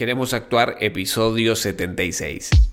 Queremos 0.00 0.32
actuar 0.32 0.78
episodio 0.80 1.54
76. 1.54 2.69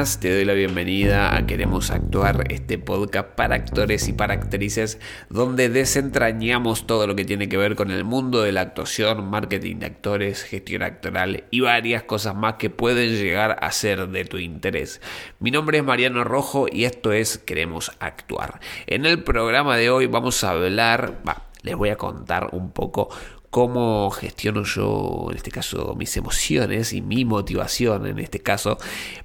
Te 0.00 0.34
doy 0.34 0.46
la 0.46 0.54
bienvenida 0.54 1.36
a 1.36 1.44
Queremos 1.44 1.90
Actuar, 1.90 2.44
este 2.48 2.78
podcast 2.78 3.28
para 3.34 3.56
actores 3.56 4.08
y 4.08 4.14
para 4.14 4.32
actrices, 4.32 4.98
donde 5.28 5.68
desentrañamos 5.68 6.86
todo 6.86 7.06
lo 7.06 7.14
que 7.14 7.26
tiene 7.26 7.50
que 7.50 7.58
ver 7.58 7.76
con 7.76 7.90
el 7.90 8.04
mundo 8.04 8.40
de 8.40 8.50
la 8.50 8.62
actuación, 8.62 9.28
marketing 9.28 9.76
de 9.76 9.86
actores, 9.86 10.42
gestión 10.42 10.84
actoral 10.84 11.44
y 11.50 11.60
varias 11.60 12.04
cosas 12.04 12.34
más 12.34 12.54
que 12.54 12.70
pueden 12.70 13.10
llegar 13.10 13.58
a 13.60 13.70
ser 13.72 14.08
de 14.08 14.24
tu 14.24 14.38
interés. 14.38 15.02
Mi 15.38 15.50
nombre 15.50 15.76
es 15.76 15.84
Mariano 15.84 16.24
Rojo 16.24 16.66
y 16.72 16.86
esto 16.86 17.12
es 17.12 17.36
Queremos 17.36 17.92
Actuar. 18.00 18.58
En 18.86 19.04
el 19.04 19.22
programa 19.22 19.76
de 19.76 19.90
hoy 19.90 20.06
vamos 20.06 20.42
a 20.44 20.52
hablar, 20.52 21.20
les 21.60 21.76
voy 21.76 21.90
a 21.90 21.96
contar 21.96 22.48
un 22.52 22.72
poco 22.72 23.10
cómo 23.50 24.10
gestiono 24.10 24.62
yo, 24.64 25.26
en 25.30 25.36
este 25.36 25.50
caso, 25.50 25.94
mis 25.96 26.16
emociones 26.16 26.92
y 26.92 27.02
mi 27.02 27.24
motivación, 27.24 28.06
en 28.06 28.18
este 28.20 28.40
caso, 28.40 28.78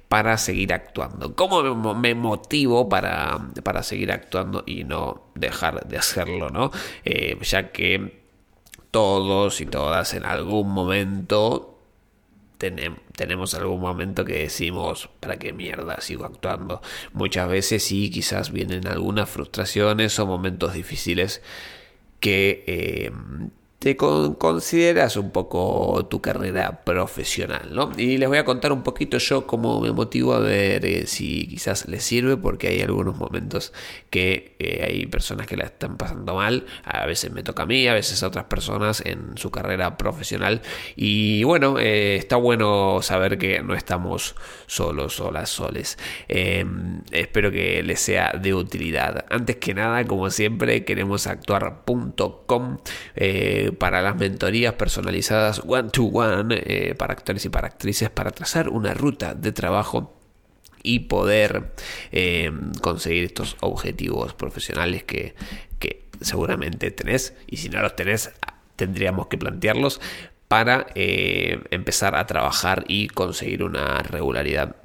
para 0.08 0.36
seguir 0.36 0.72
actuando. 0.72 1.34
¿Cómo 1.34 1.94
me 1.94 2.14
motivo 2.14 2.88
para, 2.88 3.50
para 3.62 3.82
seguir 3.82 4.12
actuando 4.12 4.64
y 4.66 4.84
no 4.84 5.30
dejar 5.34 5.86
de 5.86 5.98
hacerlo, 5.98 6.50
¿no? 6.50 6.70
Eh, 7.04 7.38
ya 7.42 7.70
que 7.70 8.24
todos 8.90 9.60
y 9.60 9.66
todas 9.66 10.14
en 10.14 10.24
algún 10.24 10.70
momento 10.72 11.72
tenemos 12.58 13.54
algún 13.54 13.80
momento 13.80 14.24
que 14.24 14.38
decimos, 14.38 15.10
¿para 15.20 15.36
qué 15.36 15.52
mierda 15.52 16.00
sigo 16.00 16.24
actuando? 16.24 16.80
Muchas 17.12 17.48
veces 17.48 17.82
sí, 17.82 18.10
quizás 18.10 18.50
vienen 18.50 18.86
algunas 18.86 19.28
frustraciones 19.28 20.18
o 20.18 20.26
momentos 20.26 20.72
difíciles 20.72 21.42
que 22.18 22.64
eh, 22.66 23.12
te 23.78 23.94
consideras 23.96 25.16
un 25.16 25.30
poco 25.30 26.06
tu 26.08 26.22
carrera 26.22 26.82
profesional, 26.82 27.74
¿no? 27.74 27.92
Y 27.96 28.16
les 28.16 28.28
voy 28.28 28.38
a 28.38 28.44
contar 28.44 28.72
un 28.72 28.82
poquito 28.82 29.18
yo 29.18 29.46
cómo 29.46 29.80
me 29.80 29.92
motivo 29.92 30.32
a 30.32 30.40
ver 30.40 30.86
eh, 30.86 31.06
si 31.06 31.46
quizás 31.46 31.86
les 31.86 32.02
sirve, 32.02 32.38
porque 32.38 32.68
hay 32.68 32.80
algunos 32.80 33.16
momentos 33.16 33.74
que 34.08 34.56
eh, 34.58 34.82
hay 34.88 35.06
personas 35.06 35.46
que 35.46 35.58
la 35.58 35.66
están 35.66 35.98
pasando 35.98 36.34
mal, 36.36 36.64
a 36.84 37.04
veces 37.06 37.30
me 37.32 37.42
toca 37.42 37.64
a 37.64 37.66
mí, 37.66 37.86
a 37.86 37.92
veces 37.92 38.22
a 38.22 38.28
otras 38.28 38.46
personas 38.46 39.02
en 39.04 39.36
su 39.36 39.50
carrera 39.50 39.98
profesional, 39.98 40.62
y 40.96 41.44
bueno, 41.44 41.78
eh, 41.78 42.16
está 42.16 42.36
bueno 42.36 43.00
saber 43.02 43.36
que 43.36 43.62
no 43.62 43.74
estamos 43.74 44.36
solos, 44.66 45.16
solas, 45.16 45.50
soles. 45.50 45.98
Em, 46.28 47.02
espero 47.10 47.50
que 47.50 47.82
les 47.82 48.00
sea 48.00 48.32
de 48.32 48.54
utilidad. 48.54 49.26
Antes 49.28 49.56
que 49.56 49.74
nada, 49.74 50.04
como 50.06 50.30
siempre, 50.30 50.84
queremos 50.84 51.26
actuar.com 51.26 52.78
para 53.72 54.02
las 54.02 54.16
mentorías 54.16 54.74
personalizadas 54.74 55.62
one 55.66 55.90
to 55.90 56.04
one 56.04 56.54
eh, 56.66 56.94
para 56.94 57.12
actores 57.12 57.44
y 57.44 57.48
para 57.48 57.68
actrices 57.68 58.10
para 58.10 58.30
trazar 58.30 58.68
una 58.68 58.94
ruta 58.94 59.34
de 59.34 59.52
trabajo 59.52 60.12
y 60.82 61.00
poder 61.00 61.72
eh, 62.12 62.50
conseguir 62.80 63.24
estos 63.24 63.56
objetivos 63.60 64.34
profesionales 64.34 65.04
que, 65.04 65.34
seguramente 66.22 66.90
tenés 66.90 67.34
y 67.46 67.58
si 67.58 67.68
no 67.68 67.82
los 67.82 67.94
tenés 67.94 68.30
tendríamos 68.74 69.26
que 69.26 69.36
plantearlos 69.36 70.00
para 70.48 70.86
eh, 70.94 71.60
empezar 71.70 72.16
a 72.16 72.26
trabajar 72.26 72.84
y 72.88 73.08
conseguir 73.08 73.62
una 73.62 74.02
regularidad 74.02 74.76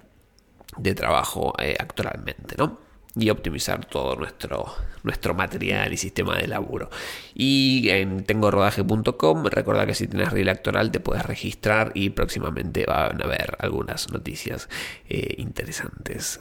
de 0.75 0.93
trabajo 0.93 1.53
actualmente, 1.79 2.55
¿no? 2.57 2.90
Y 3.15 3.29
optimizar 3.29 3.85
todo 3.85 4.15
nuestro, 4.15 4.73
nuestro 5.03 5.33
material 5.33 5.91
y 5.91 5.97
sistema 5.97 6.37
de 6.37 6.47
laburo. 6.47 6.89
Y 7.33 7.89
en 7.89 8.23
tengorodaje.com, 8.23 9.45
recuerda 9.45 9.85
que 9.85 9.95
si 9.95 10.07
tienes 10.07 10.31
reel 10.31 10.49
actoral 10.49 10.91
te 10.91 10.99
puedes 10.99 11.25
registrar 11.25 11.91
y 11.93 12.11
próximamente 12.11 12.85
van 12.85 13.21
a 13.21 13.25
haber 13.25 13.57
algunas 13.59 14.11
noticias 14.11 14.69
eh, 15.09 15.35
interesantes. 15.37 16.39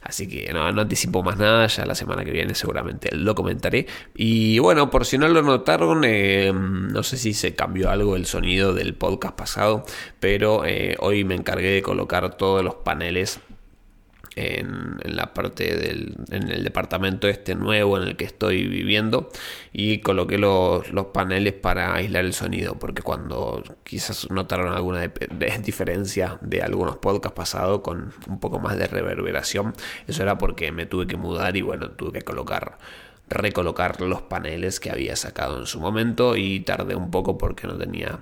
Así 0.00 0.28
que 0.28 0.52
no, 0.52 0.70
no, 0.72 0.82
anticipo 0.82 1.24
más 1.24 1.38
nada, 1.38 1.66
ya 1.66 1.84
la 1.86 1.96
semana 1.96 2.24
que 2.24 2.30
viene 2.30 2.54
seguramente 2.54 3.14
lo 3.16 3.34
comentaré. 3.34 3.86
Y 4.14 4.60
bueno, 4.60 4.90
por 4.90 5.06
si 5.06 5.18
no 5.18 5.28
lo 5.28 5.42
notaron, 5.42 6.04
eh, 6.04 6.52
no 6.54 7.02
sé 7.02 7.16
si 7.16 7.34
se 7.34 7.54
cambió 7.54 7.90
algo 7.90 8.14
el 8.14 8.26
sonido 8.26 8.74
del 8.74 8.94
podcast 8.94 9.36
pasado, 9.36 9.84
pero 10.20 10.64
eh, 10.64 10.96
hoy 11.00 11.24
me 11.24 11.34
encargué 11.34 11.70
de 11.70 11.82
colocar 11.82 12.36
todos 12.36 12.62
los 12.62 12.76
paneles 12.76 13.40
en, 14.36 14.98
la 15.04 15.34
parte 15.34 15.76
del 15.76 16.16
en 16.30 16.50
el 16.50 16.64
departamento 16.64 17.28
este 17.28 17.54
nuevo 17.54 17.96
en 17.96 18.08
el 18.08 18.16
que 18.16 18.24
estoy 18.24 18.66
viviendo 18.66 19.30
y 19.72 19.98
coloqué 19.98 20.38
los, 20.38 20.90
los 20.92 21.06
paneles 21.06 21.52
para 21.52 21.94
aislar 21.94 22.24
el 22.24 22.32
sonido 22.32 22.78
porque 22.78 23.02
cuando 23.02 23.62
quizás 23.84 24.30
notaron 24.30 24.72
alguna 24.72 25.10
diferencia 25.62 26.38
de 26.40 26.62
algunos 26.62 26.96
podcasts 26.96 27.36
pasados 27.36 27.80
con 27.80 28.12
un 28.26 28.40
poco 28.40 28.58
más 28.58 28.76
de 28.78 28.86
reverberación 28.86 29.74
eso 30.06 30.22
era 30.22 30.38
porque 30.38 30.72
me 30.72 30.86
tuve 30.86 31.06
que 31.06 31.16
mudar 31.16 31.56
y 31.56 31.62
bueno 31.62 31.90
tuve 31.90 32.12
que 32.12 32.22
colocar 32.22 32.78
recolocar 33.28 34.00
los 34.00 34.22
paneles 34.22 34.78
que 34.78 34.90
había 34.90 35.16
sacado 35.16 35.58
en 35.58 35.66
su 35.66 35.80
momento 35.80 36.36
y 36.36 36.60
tardé 36.60 36.94
un 36.94 37.10
poco 37.10 37.38
porque 37.38 37.66
no 37.66 37.76
tenía 37.76 38.20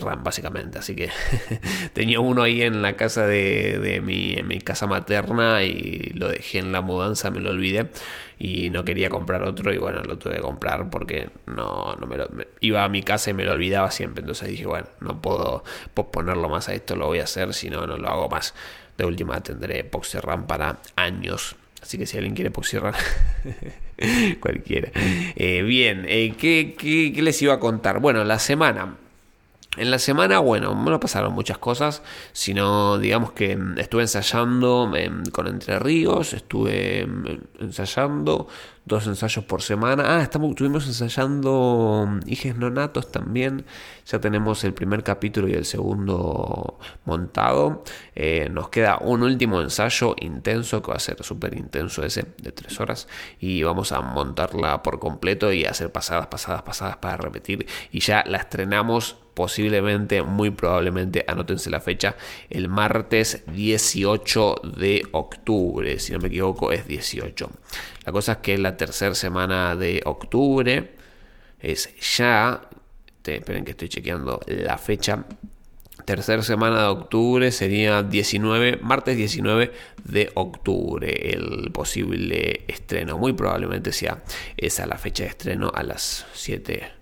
RAM 0.00 0.22
básicamente. 0.24 0.78
Así 0.78 0.94
que 0.94 1.10
tenía 1.92 2.20
uno 2.20 2.42
ahí 2.42 2.62
en 2.62 2.82
la 2.82 2.96
casa 2.96 3.26
de, 3.26 4.00
mi, 4.04 4.34
en 4.34 4.46
mi 4.46 4.60
casa 4.60 4.86
materna 4.86 5.62
y 5.62 6.12
lo 6.14 6.28
dejé 6.28 6.58
en 6.58 6.72
la 6.72 6.80
mudanza 6.80 7.30
me 7.30 7.40
lo 7.40 7.50
olvidé. 7.50 7.88
Y 8.38 8.70
no 8.70 8.84
quería 8.84 9.10
comprar 9.10 9.42
otro 9.44 9.72
y 9.72 9.78
bueno 9.78 10.02
lo 10.02 10.18
tuve 10.18 10.34
que 10.34 10.40
comprar 10.40 10.90
porque 10.90 11.30
no, 11.46 11.94
no 11.96 12.06
me 12.06 12.16
lo 12.16 12.28
iba 12.60 12.84
a 12.84 12.88
mi 12.88 13.02
casa 13.02 13.30
y 13.30 13.34
me 13.34 13.44
lo 13.44 13.52
olvidaba 13.52 13.90
siempre. 13.90 14.20
Entonces 14.20 14.48
dije 14.48 14.66
bueno 14.66 14.86
no 15.00 15.20
puedo 15.20 15.64
posponerlo 15.94 16.48
más 16.48 16.68
a 16.68 16.74
esto 16.74 16.96
lo 16.96 17.06
voy 17.06 17.20
a 17.20 17.24
hacer 17.24 17.54
si 17.54 17.70
no 17.70 17.86
no 17.86 17.96
lo 17.96 18.08
hago 18.08 18.28
más. 18.28 18.54
De 18.96 19.04
última 19.04 19.40
tendré 19.40 19.88
RAM 20.22 20.46
para 20.46 20.78
años. 20.96 21.56
Así 21.82 21.98
que 21.98 22.06
si 22.06 22.16
alguien 22.16 22.34
quiere 22.34 22.50
cualquiera. 24.40 24.90
Eh, 25.36 25.62
bien, 25.62 26.04
eh, 26.08 26.34
¿qué, 26.38 26.74
qué, 26.78 27.12
les 27.22 27.40
iba 27.42 27.54
a 27.54 27.60
contar? 27.60 28.00
Bueno, 28.00 28.24
la 28.24 28.38
semana. 28.38 28.96
En 29.76 29.90
la 29.90 29.98
semana, 29.98 30.38
bueno, 30.38 30.74
no 30.74 31.00
pasaron 31.00 31.32
muchas 31.32 31.58
cosas, 31.58 32.02
sino 32.32 32.98
digamos 32.98 33.32
que 33.32 33.56
mm, 33.56 33.78
estuve 33.78 34.02
ensayando 34.02 34.92
em, 34.96 35.24
con 35.26 35.48
Entre 35.48 35.78
Ríos, 35.78 36.32
estuve 36.32 37.00
em, 37.00 37.40
ensayando 37.58 38.46
dos 38.84 39.06
ensayos 39.06 39.44
por 39.44 39.62
semana. 39.62 40.04
Ah, 40.06 40.22
estamos, 40.22 40.50
estuvimos 40.50 40.86
ensayando 40.86 42.06
mm, 42.08 42.20
Hijes 42.26 42.56
Nonatos 42.56 43.10
también. 43.10 43.64
Ya 44.06 44.20
tenemos 44.20 44.62
el 44.64 44.74
primer 44.74 45.02
capítulo 45.02 45.48
y 45.48 45.54
el 45.54 45.64
segundo 45.64 46.78
montado. 47.04 47.82
Eh, 48.14 48.48
nos 48.50 48.68
queda 48.68 48.98
un 49.00 49.22
último 49.22 49.60
ensayo 49.60 50.14
intenso, 50.20 50.82
que 50.82 50.90
va 50.90 50.96
a 50.96 51.00
ser 51.00 51.22
súper 51.24 51.56
intenso 51.56 52.04
ese, 52.04 52.26
de 52.38 52.52
tres 52.52 52.78
horas. 52.80 53.08
Y 53.40 53.62
vamos 53.64 53.90
a 53.92 54.00
montarla 54.02 54.82
por 54.82 55.00
completo 55.00 55.52
y 55.52 55.64
hacer 55.64 55.90
pasadas, 55.90 56.28
pasadas, 56.28 56.62
pasadas 56.62 56.98
para 56.98 57.16
repetir. 57.16 57.66
Y 57.90 58.00
ya 58.00 58.22
la 58.26 58.38
estrenamos 58.38 59.16
posiblemente, 59.34 60.22
muy 60.22 60.50
probablemente, 60.50 61.24
anótense 61.26 61.68
la 61.68 61.80
fecha, 61.80 62.16
el 62.48 62.68
martes 62.68 63.42
18 63.52 64.62
de 64.76 65.02
octubre, 65.12 65.98
si 65.98 66.12
no 66.12 66.20
me 66.20 66.28
equivoco 66.28 66.72
es 66.72 66.86
18. 66.86 67.50
La 68.06 68.12
cosa 68.12 68.32
es 68.32 68.38
que 68.38 68.56
la 68.58 68.76
tercera 68.76 69.14
semana 69.14 69.74
de 69.76 70.02
octubre 70.04 70.94
es 71.60 71.90
ya, 72.16 72.68
esperen 73.24 73.64
que 73.64 73.72
estoy 73.72 73.88
chequeando 73.88 74.40
la 74.46 74.78
fecha, 74.78 75.24
tercera 76.04 76.42
semana 76.42 76.82
de 76.82 76.88
octubre 76.88 77.50
sería 77.50 78.02
19, 78.02 78.78
martes 78.82 79.16
19 79.16 79.72
de 80.04 80.30
octubre, 80.34 81.32
el 81.32 81.70
posible 81.72 82.64
estreno. 82.68 83.18
Muy 83.18 83.32
probablemente 83.32 83.92
sea 83.92 84.22
esa 84.56 84.86
la 84.86 84.98
fecha 84.98 85.24
de 85.24 85.30
estreno 85.30 85.72
a 85.74 85.82
las 85.82 86.26
7 86.34 86.92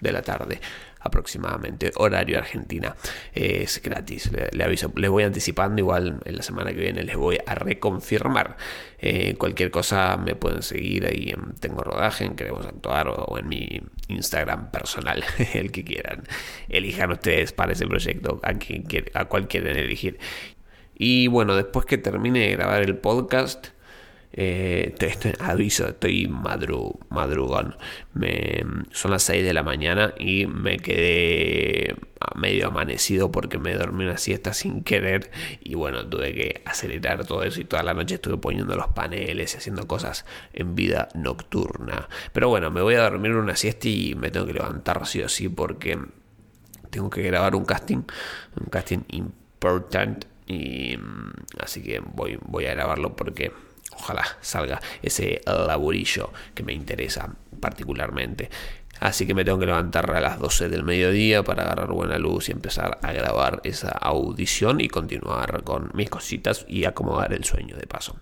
de 0.00 0.12
la 0.12 0.22
tarde 0.22 0.60
aproximadamente, 1.06 1.92
horario 1.96 2.38
Argentina. 2.38 2.96
Es 3.32 3.80
gratis, 3.82 4.30
le, 4.52 4.64
aviso, 4.64 4.92
les 4.96 5.10
voy 5.10 5.24
anticipando, 5.24 5.80
igual 5.80 6.20
en 6.24 6.36
la 6.36 6.42
semana 6.42 6.72
que 6.72 6.80
viene 6.80 7.02
les 7.02 7.16
voy 7.16 7.38
a 7.46 7.54
reconfirmar. 7.54 8.56
Eh, 8.98 9.34
cualquier 9.36 9.70
cosa 9.70 10.16
me 10.16 10.34
pueden 10.34 10.62
seguir 10.62 11.06
ahí 11.06 11.30
en 11.30 11.54
Tengo 11.54 11.82
Rodaje, 11.82 12.24
en 12.24 12.34
Queremos 12.34 12.66
Actuar 12.66 13.08
o, 13.08 13.38
en 13.38 13.48
mi 13.48 13.80
Instagram 14.08 14.70
personal, 14.70 15.24
el 15.54 15.72
que 15.72 15.84
quieran. 15.84 16.24
Elijan 16.68 17.10
ustedes 17.12 17.52
para 17.52 17.72
ese 17.72 17.86
proyecto 17.86 18.40
a, 18.42 18.54
quien, 18.54 18.86
a 19.14 19.26
quieren 19.46 19.76
elegir. 19.76 20.18
Y 20.98 21.26
bueno, 21.28 21.54
después 21.56 21.84
que 21.84 21.98
termine 21.98 22.40
de 22.40 22.52
grabar 22.52 22.82
el 22.82 22.96
podcast, 22.96 23.68
eh, 24.32 24.94
te, 24.98 25.34
aviso, 25.40 25.88
estoy 25.88 26.28
madru, 26.28 26.98
madrugón. 27.08 27.76
Me, 28.12 28.64
son 28.90 29.10
las 29.10 29.22
6 29.22 29.44
de 29.44 29.54
la 29.54 29.62
mañana 29.62 30.14
y 30.18 30.46
me 30.46 30.78
quedé 30.78 31.94
medio 32.34 32.68
amanecido 32.68 33.30
porque 33.30 33.58
me 33.58 33.74
dormí 33.74 34.04
una 34.04 34.18
siesta 34.18 34.52
sin 34.52 34.82
querer. 34.82 35.30
Y 35.60 35.74
bueno, 35.74 36.06
tuve 36.06 36.34
que 36.34 36.62
acelerar 36.64 37.24
todo 37.24 37.42
eso 37.44 37.60
y 37.60 37.64
toda 37.64 37.82
la 37.82 37.94
noche 37.94 38.16
estuve 38.16 38.36
poniendo 38.36 38.76
los 38.76 38.88
paneles 38.88 39.54
y 39.54 39.56
haciendo 39.56 39.86
cosas 39.86 40.26
en 40.52 40.74
vida 40.74 41.08
nocturna. 41.14 42.08
Pero 42.32 42.48
bueno, 42.48 42.70
me 42.70 42.82
voy 42.82 42.94
a 42.94 43.02
dormir 43.02 43.32
una 43.32 43.56
siesta 43.56 43.88
y 43.88 44.14
me 44.14 44.30
tengo 44.30 44.46
que 44.46 44.54
levantar 44.54 45.06
sí 45.06 45.22
o 45.22 45.28
sí 45.28 45.48
porque 45.48 45.98
tengo 46.90 47.10
que 47.10 47.22
grabar 47.22 47.54
un 47.54 47.64
casting, 47.64 48.02
un 48.60 48.66
casting 48.70 49.00
important. 49.08 50.24
Y 50.46 50.96
mm, 50.96 51.32
así 51.60 51.82
que 51.82 52.00
voy, 52.00 52.38
voy 52.42 52.66
a 52.66 52.74
grabarlo 52.74 53.16
porque 53.16 53.52
ojalá 53.98 54.24
salga 54.40 54.80
ese 55.02 55.40
laburillo 55.46 56.32
que 56.54 56.62
me 56.62 56.72
interesa 56.72 57.30
particularmente. 57.60 58.50
Así 59.00 59.26
que 59.26 59.34
me 59.34 59.44
tengo 59.44 59.58
que 59.58 59.66
levantar 59.66 60.10
a 60.10 60.20
las 60.20 60.38
12 60.38 60.68
del 60.68 60.82
mediodía 60.82 61.42
para 61.42 61.64
agarrar 61.64 61.92
buena 61.92 62.18
luz 62.18 62.48
y 62.48 62.52
empezar 62.52 62.98
a 63.02 63.12
grabar 63.12 63.60
esa 63.64 63.90
audición 63.90 64.80
y 64.80 64.88
continuar 64.88 65.62
con 65.64 65.90
mis 65.94 66.08
cositas 66.08 66.64
y 66.68 66.84
acomodar 66.84 67.32
el 67.34 67.44
sueño 67.44 67.76
de 67.76 67.86
paso. 67.86 68.16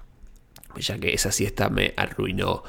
Ya 0.76 0.98
que 0.98 1.14
esa 1.14 1.30
siesta 1.30 1.68
me 1.68 1.94
arruinó 1.96 2.64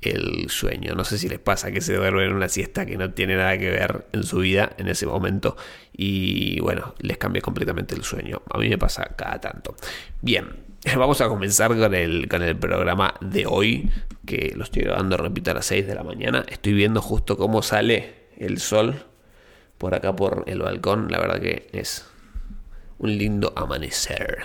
el 0.00 0.48
sueño. 0.48 0.94
No 0.94 1.04
sé 1.04 1.18
si 1.18 1.28
les 1.28 1.40
pasa 1.40 1.72
que 1.72 1.80
se 1.80 1.94
duermen 1.94 2.26
en 2.26 2.34
una 2.34 2.48
siesta 2.48 2.86
que 2.86 2.96
no 2.96 3.10
tiene 3.10 3.36
nada 3.36 3.58
que 3.58 3.70
ver 3.70 4.06
en 4.12 4.22
su 4.22 4.38
vida 4.38 4.72
en 4.78 4.86
ese 4.86 5.06
momento 5.06 5.56
y 5.92 6.60
bueno, 6.60 6.94
les 7.00 7.18
cambia 7.18 7.42
completamente 7.42 7.96
el 7.96 8.04
sueño. 8.04 8.42
A 8.50 8.58
mí 8.58 8.68
me 8.68 8.78
pasa 8.78 9.04
cada 9.16 9.40
tanto. 9.40 9.74
Bien, 10.22 10.67
Vamos 10.96 11.20
a 11.20 11.28
comenzar 11.28 11.76
con 11.76 11.94
el, 11.94 12.28
con 12.28 12.42
el 12.42 12.56
programa 12.56 13.14
de 13.20 13.46
hoy, 13.46 13.90
que 14.24 14.52
lo 14.54 14.64
estoy 14.64 14.82
grabando, 14.82 15.16
repito, 15.16 15.50
a 15.50 15.54
las 15.54 15.66
6 15.66 15.86
de 15.86 15.94
la 15.94 16.04
mañana. 16.04 16.44
Estoy 16.48 16.72
viendo 16.72 17.02
justo 17.02 17.36
cómo 17.36 17.62
sale 17.62 18.28
el 18.36 18.60
sol 18.60 19.02
por 19.76 19.94
acá 19.94 20.14
por 20.14 20.44
el 20.46 20.60
balcón. 20.60 21.10
La 21.10 21.18
verdad 21.18 21.40
que 21.40 21.68
es 21.72 22.06
un 22.98 23.18
lindo 23.18 23.52
amanecer. 23.56 24.38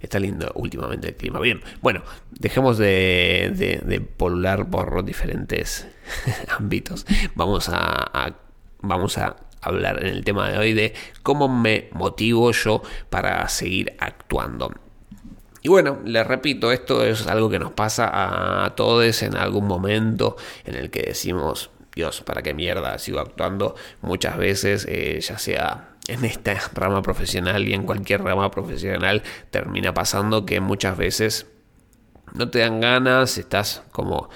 Está 0.00 0.18
lindo 0.18 0.50
últimamente 0.56 1.08
el 1.08 1.16
clima. 1.16 1.40
Bien, 1.40 1.62
bueno, 1.80 2.02
dejemos 2.30 2.76
de, 2.76 3.80
de, 3.84 4.00
polular 4.00 4.68
por 4.68 5.04
diferentes 5.04 5.88
ámbitos. 6.58 7.06
Vamos 7.34 7.70
a, 7.72 8.34
vamos 8.80 9.16
a 9.16 9.36
hablar 9.62 10.02
en 10.04 10.08
el 10.08 10.24
tema 10.24 10.50
de 10.50 10.58
hoy 10.58 10.72
de 10.74 10.94
cómo 11.22 11.48
me 11.48 11.88
motivo 11.92 12.50
yo 12.52 12.82
para 13.08 13.48
seguir 13.48 13.94
actuando. 13.98 14.72
Y 15.62 15.68
bueno, 15.68 16.00
les 16.04 16.26
repito, 16.26 16.72
esto 16.72 17.04
es 17.04 17.28
algo 17.28 17.48
que 17.48 17.60
nos 17.60 17.72
pasa 17.72 18.64
a 18.64 18.74
todos 18.74 19.22
en 19.22 19.36
algún 19.36 19.66
momento 19.66 20.36
en 20.64 20.74
el 20.74 20.90
que 20.90 21.02
decimos, 21.02 21.70
Dios, 21.94 22.20
¿para 22.22 22.42
qué 22.42 22.52
mierda 22.52 22.98
sigo 22.98 23.20
actuando? 23.20 23.76
Muchas 24.00 24.36
veces, 24.36 24.86
eh, 24.88 25.20
ya 25.20 25.38
sea 25.38 25.90
en 26.08 26.24
esta 26.24 26.54
rama 26.74 27.02
profesional 27.02 27.68
y 27.68 27.74
en 27.74 27.84
cualquier 27.84 28.22
rama 28.24 28.50
profesional, 28.50 29.22
termina 29.50 29.94
pasando 29.94 30.44
que 30.44 30.60
muchas 30.60 30.96
veces 30.96 31.46
no 32.34 32.48
te 32.50 32.58
dan 32.58 32.80
ganas, 32.80 33.38
estás 33.38 33.82
como 33.92 34.30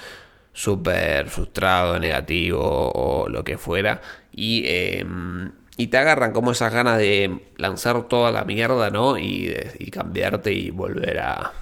súper 0.57 1.29
frustrado, 1.29 1.99
negativo 1.99 2.91
o 2.95 3.29
lo 3.29 3.45
que 3.45 3.59
fuera. 3.59 4.01
Y, 4.33 4.65
em, 4.67 5.53
y 5.77 5.89
te 5.89 5.99
agarran 5.99 6.33
como 6.33 6.53
esas 6.53 6.73
ganas 6.73 6.99
de 6.99 7.43
lanzar 7.59 8.09
toda 8.09 8.33
la 8.33 8.45
mierda, 8.45 8.91
¿no? 8.91 9.19
Y, 9.19 9.55
cambiarte 9.93 10.53
y 10.53 10.71
volver 10.71 11.21
a, 11.21 11.53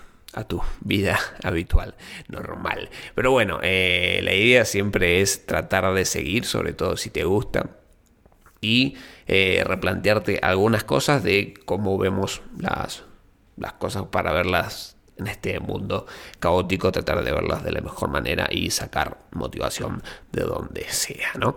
tu 0.48 0.62
vida 0.80 1.18
habitual, 1.42 1.94
normal. 2.28 2.88
Pero 3.14 3.30
bueno, 3.32 3.60
eh, 3.62 4.20
la 4.22 4.34
idea 4.34 4.64
siempre 4.64 5.20
es 5.20 5.46
tratar 5.46 5.92
de 5.92 6.04
seguir, 6.04 6.44
sobre 6.44 6.72
todo 6.72 6.96
si 6.96 7.10
te 7.10 7.24
gusta, 7.24 7.70
y 8.60 8.96
eh, 9.26 9.62
replantearte 9.64 10.38
algunas 10.42 10.84
cosas 10.84 11.22
de 11.22 11.54
cómo 11.64 11.98
vemos 11.98 12.42
las, 12.58 13.04
las 13.56 13.74
cosas 13.74 14.04
para 14.10 14.32
verlas 14.32 14.93
en 15.16 15.26
este 15.26 15.60
mundo 15.60 16.06
caótico, 16.40 16.92
tratar 16.92 17.24
de 17.24 17.32
verlas 17.32 17.62
de 17.64 17.72
la 17.72 17.80
mejor 17.80 18.10
manera 18.10 18.48
y 18.50 18.70
sacar 18.70 19.18
motivación 19.32 20.02
de 20.32 20.42
donde 20.42 20.84
sea, 20.88 21.32
¿no? 21.38 21.56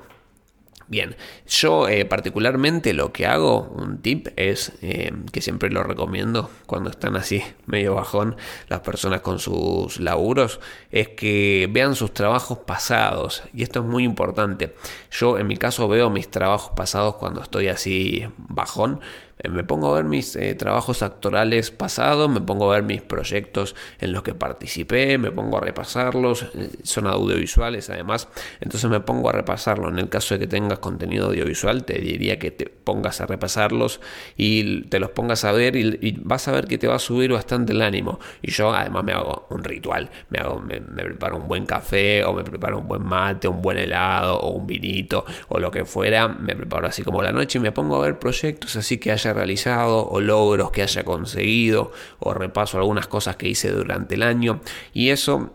Bien, 0.89 1.18
yo 1.50 1.89
eh, 1.89 2.06
particularmente 2.06 2.94
lo 2.94 3.12
que 3.12 3.25
hago, 3.25 3.63
un 3.75 4.01
tip 4.01 4.30
es 4.38 4.71
eh, 4.81 5.12
que 5.33 5.42
siempre 5.42 5.69
lo 5.69 5.83
recomiendo 5.83 6.50
cuando 6.65 6.89
están 6.89 7.18
así 7.18 7.44
medio 7.65 7.95
bajón 7.95 8.38
las 8.69 8.80
personas 8.80 9.19
con 9.19 9.39
sus 9.39 10.00
laburos, 10.00 10.62
es 10.89 11.10
que 11.10 11.68
vean 11.69 11.95
sus 11.95 12.13
trabajos 12.13 12.60
pasados 12.60 13.44
y 13.53 13.63
esto 13.63 13.81
es 13.81 13.86
muy 13.86 14.06
importante. 14.06 14.75
Yo 15.12 15.38
en 15.38 15.48
mi 15.48 15.57
caso 15.57 15.89
veo 15.89 16.10
mis 16.10 16.31
trabajos 16.31 16.71
pasados 16.74 17.15
cuando 17.15 17.42
estoy 17.42 17.68
así 17.68 18.25
bajón 18.38 19.01
me 19.44 19.63
pongo 19.63 19.92
a 19.92 19.95
ver 19.95 20.06
mis 20.06 20.36
eh, 20.36 20.56
trabajos 20.56 21.04
actorales 21.04 21.69
pasados, 21.72 22.30
me 22.30 22.42
pongo 22.42 22.72
a 22.72 22.75
ver 22.75 22.84
mis 22.84 23.01
proyectos 23.01 23.75
en 24.00 24.12
los 24.12 24.24
que 24.24 24.34
participé, 24.34 25.18
me 25.18 25.31
pongo 25.31 25.57
a 25.57 25.62
repasarlos, 25.62 26.44
eh, 26.56 26.69
son 26.84 27.07
audiovisuales 27.07 27.89
además, 27.89 28.28
entonces 28.60 28.89
me 28.89 29.00
pongo 29.00 29.30
a 29.30 29.34
repasarlo. 29.34 29.89
En 29.89 30.00
el 30.00 30.10
caso 30.10 30.34
de 30.34 30.39
que 30.39 30.48
tengas 30.48 30.80
contenido 30.80 31.28
audiovisual, 31.28 31.86
te 31.86 32.00
diría 32.00 32.39
que 32.39 32.51
te 32.51 32.66
pongas 32.66 33.22
a 33.22 33.28
repasarlos 33.28 34.01
y 34.36 34.84
te 34.84 35.00
los 35.00 35.12
pongas 35.12 35.45
a 35.45 35.51
ver 35.51 35.75
y, 35.75 36.18
vas 36.24 36.48
a 36.48 36.51
ver 36.51 36.66
que 36.68 36.78
te 36.78 36.88
va 36.88 36.95
a 36.95 37.00
subir 37.00 37.31
bastante 37.31 37.74
el 37.74 37.81
ánimo. 37.81 38.19
Y 38.42 38.51
yo 38.51 38.74
además 38.74 39.04
me 39.04 39.13
hago 39.13 39.48
un 39.50 39.63
ritual, 39.63 40.10
me, 40.30 40.39
hago, 40.39 40.60
me, 40.60 40.80
me 40.80 41.04
preparo 41.04 41.38
un 41.38 41.48
buen 41.48 41.66
café 41.66 42.24
o 42.24 42.34
me 42.34 42.44
preparo 42.44 42.80
un 42.80 42.88
buen 42.88 43.04
mate, 43.04 43.48
un 43.48 43.62
buen 43.62 43.78
helado 43.78 44.39
o 44.39 44.50
un 44.51 44.66
vinito 44.66 45.25
o 45.50 45.60
lo 45.60 45.69
que 45.69 45.86
fuera, 45.86 46.28
me 46.28 46.56
preparo 46.56 46.88
así 46.88 47.04
como 47.04 47.22
la 47.22 47.31
noche 47.31 47.60
y 47.60 47.62
me 47.62 47.72
pongo 47.72 47.98
a 47.98 48.06
ver 48.06 48.18
proyectos 48.19 48.75
así 48.75 48.98
que 48.98 49.12
haya 49.12 49.26
realizado 49.33 50.07
o 50.07 50.19
logros 50.19 50.71
que 50.71 50.81
haya 50.81 51.03
conseguido 51.03 51.91
o 52.19 52.33
repaso 52.33 52.77
algunas 52.77 53.07
cosas 53.07 53.35
que 53.35 53.47
hice 53.47 53.71
durante 53.71 54.15
el 54.15 54.24
año. 54.24 54.62
Y 54.94 55.09
eso 55.09 55.51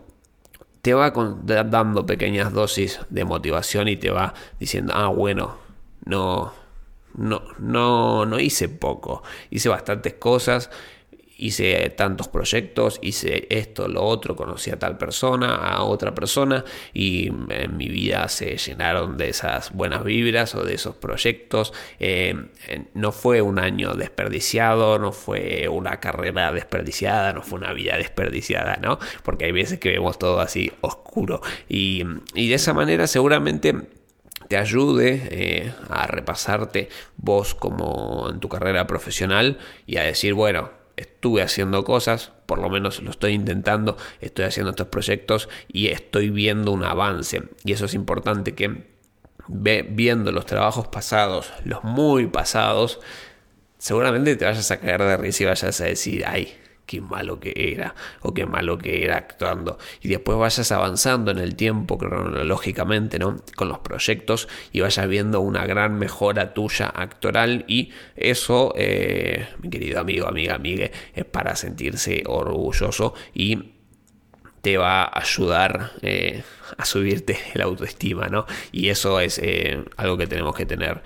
te 0.81 0.93
va 0.93 1.11
dando 1.11 2.05
pequeñas 2.05 2.51
dosis 2.51 2.99
de 3.09 3.23
motivación 3.23 3.87
y 3.87 3.95
te 3.95 4.11
va 4.11 4.33
diciendo, 4.59 4.93
ah, 4.95 5.07
bueno, 5.07 5.55
no, 6.05 6.53
no, 7.15 7.41
no, 7.59 8.25
no 8.25 8.39
hice 8.39 8.67
poco, 8.69 9.23
hice 9.49 9.69
bastantes 9.69 10.15
cosas 10.15 10.69
hice 11.37 11.89
tantos 11.91 12.27
proyectos, 12.27 12.99
hice 13.01 13.47
esto, 13.49 13.87
lo 13.87 14.03
otro, 14.03 14.35
conocí 14.35 14.71
a 14.71 14.79
tal 14.79 14.97
persona, 14.97 15.55
a 15.55 15.83
otra 15.83 16.13
persona 16.13 16.63
y 16.93 17.27
en 17.27 17.77
mi 17.77 17.87
vida 17.87 18.27
se 18.29 18.57
llenaron 18.57 19.17
de 19.17 19.29
esas 19.29 19.71
buenas 19.73 20.03
vibras 20.03 20.55
o 20.55 20.63
de 20.63 20.75
esos 20.75 20.95
proyectos. 20.95 21.73
Eh, 21.99 22.35
no 22.93 23.11
fue 23.11 23.41
un 23.41 23.59
año 23.59 23.93
desperdiciado, 23.93 24.99
no 24.99 25.11
fue 25.11 25.67
una 25.67 25.99
carrera 25.99 26.51
desperdiciada, 26.51 27.33
no 27.33 27.41
fue 27.41 27.59
una 27.59 27.73
vida 27.73 27.97
desperdiciada, 27.97 28.77
¿no? 28.77 28.99
Porque 29.23 29.45
hay 29.45 29.51
veces 29.51 29.79
que 29.79 29.89
vemos 29.89 30.19
todo 30.19 30.39
así 30.39 30.71
oscuro 30.81 31.41
y, 31.67 32.03
de 32.03 32.53
esa 32.53 32.73
manera 32.73 33.07
seguramente 33.07 33.73
te 34.47 34.57
ayude 34.57 35.27
eh, 35.31 35.73
a 35.89 36.05
repasarte 36.05 36.89
vos 37.17 37.55
como 37.55 38.29
en 38.29 38.39
tu 38.39 38.49
carrera 38.49 38.85
profesional 38.85 39.57
y 39.87 39.97
a 39.97 40.03
decir, 40.03 40.33
bueno, 40.33 40.82
estuve 40.97 41.41
haciendo 41.41 41.83
cosas, 41.83 42.31
por 42.45 42.59
lo 42.59 42.69
menos 42.69 43.01
lo 43.01 43.11
estoy 43.11 43.33
intentando, 43.33 43.97
estoy 44.21 44.45
haciendo 44.45 44.71
estos 44.71 44.87
proyectos 44.87 45.49
y 45.67 45.87
estoy 45.87 46.29
viendo 46.29 46.71
un 46.71 46.83
avance. 46.83 47.43
Y 47.63 47.71
eso 47.71 47.85
es 47.85 47.93
importante 47.93 48.53
que 48.55 48.93
viendo 49.47 50.31
los 50.31 50.45
trabajos 50.45 50.87
pasados, 50.87 51.51
los 51.65 51.83
muy 51.83 52.27
pasados, 52.27 52.99
seguramente 53.77 54.35
te 54.35 54.45
vayas 54.45 54.71
a 54.71 54.79
caer 54.79 55.01
de 55.01 55.17
risa 55.17 55.43
y 55.43 55.45
vayas 55.47 55.81
a 55.81 55.85
decir, 55.85 56.23
ay, 56.25 56.55
qué 56.85 57.01
malo 57.01 57.39
que 57.39 57.53
era 57.55 57.95
o 58.21 58.33
qué 58.33 58.45
malo 58.45 58.77
que 58.77 59.03
era 59.03 59.17
actuando 59.17 59.77
y 60.01 60.09
después 60.09 60.37
vayas 60.37 60.71
avanzando 60.71 61.31
en 61.31 61.37
el 61.37 61.55
tiempo 61.55 61.97
cronológicamente 61.97 63.19
¿no? 63.19 63.37
con 63.55 63.69
los 63.69 63.79
proyectos 63.79 64.47
y 64.71 64.81
vayas 64.81 65.07
viendo 65.07 65.41
una 65.41 65.65
gran 65.65 65.97
mejora 65.97 66.53
tuya 66.53 66.87
actoral 66.87 67.65
y 67.67 67.91
eso 68.15 68.73
eh, 68.75 69.47
mi 69.61 69.69
querido 69.69 69.99
amigo 69.99 70.27
amiga 70.27 70.55
amigue 70.55 70.91
es 71.13 71.25
para 71.25 71.55
sentirse 71.55 72.23
orgulloso 72.25 73.13
y 73.33 73.73
te 74.61 74.77
va 74.77 75.03
a 75.03 75.19
ayudar 75.19 75.91
eh, 76.01 76.41
a 76.77 76.85
subirte 76.85 77.37
la 77.53 77.65
autoestima, 77.65 78.29
¿no? 78.29 78.45
Y 78.71 78.87
eso 78.87 79.19
es 79.19 79.37
eh, 79.39 79.83
algo 79.97 80.17
que 80.17 80.25
tenemos 80.25 80.55
que 80.55 80.65
tener 80.65 81.03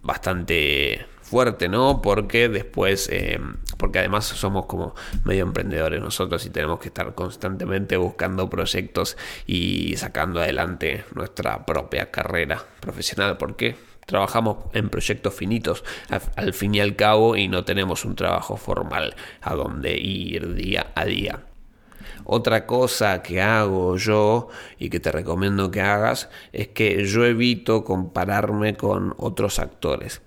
bastante 0.00 1.04
fuerte, 1.24 1.68
¿no? 1.68 2.00
Porque 2.02 2.48
después, 2.48 3.08
eh, 3.10 3.40
porque 3.78 3.98
además 3.98 4.26
somos 4.26 4.66
como 4.66 4.94
medio 5.24 5.42
emprendedores 5.42 6.00
nosotros 6.00 6.44
y 6.46 6.50
tenemos 6.50 6.78
que 6.78 6.88
estar 6.88 7.14
constantemente 7.14 7.96
buscando 7.96 8.48
proyectos 8.48 9.16
y 9.46 9.96
sacando 9.96 10.40
adelante 10.40 11.04
nuestra 11.14 11.66
propia 11.66 12.10
carrera 12.10 12.62
profesional. 12.80 13.36
¿Por 13.36 13.56
qué? 13.56 13.76
trabajamos 14.06 14.58
en 14.74 14.90
proyectos 14.90 15.32
finitos 15.32 15.82
al 16.36 16.52
fin 16.52 16.74
y 16.74 16.80
al 16.80 16.94
cabo 16.94 17.36
y 17.36 17.48
no 17.48 17.64
tenemos 17.64 18.04
un 18.04 18.16
trabajo 18.16 18.58
formal 18.58 19.16
a 19.40 19.54
donde 19.54 19.96
ir 19.96 20.54
día 20.54 20.92
a 20.94 21.06
día. 21.06 21.53
Otra 22.24 22.66
cosa 22.66 23.22
que 23.22 23.40
hago 23.40 23.96
yo 23.96 24.48
y 24.78 24.90
que 24.90 25.00
te 25.00 25.12
recomiendo 25.12 25.70
que 25.70 25.80
hagas 25.80 26.28
es 26.52 26.68
que 26.68 27.04
yo 27.04 27.24
evito 27.24 27.84
compararme 27.84 28.76
con 28.76 29.14
otros 29.18 29.58
actores. 29.58 30.22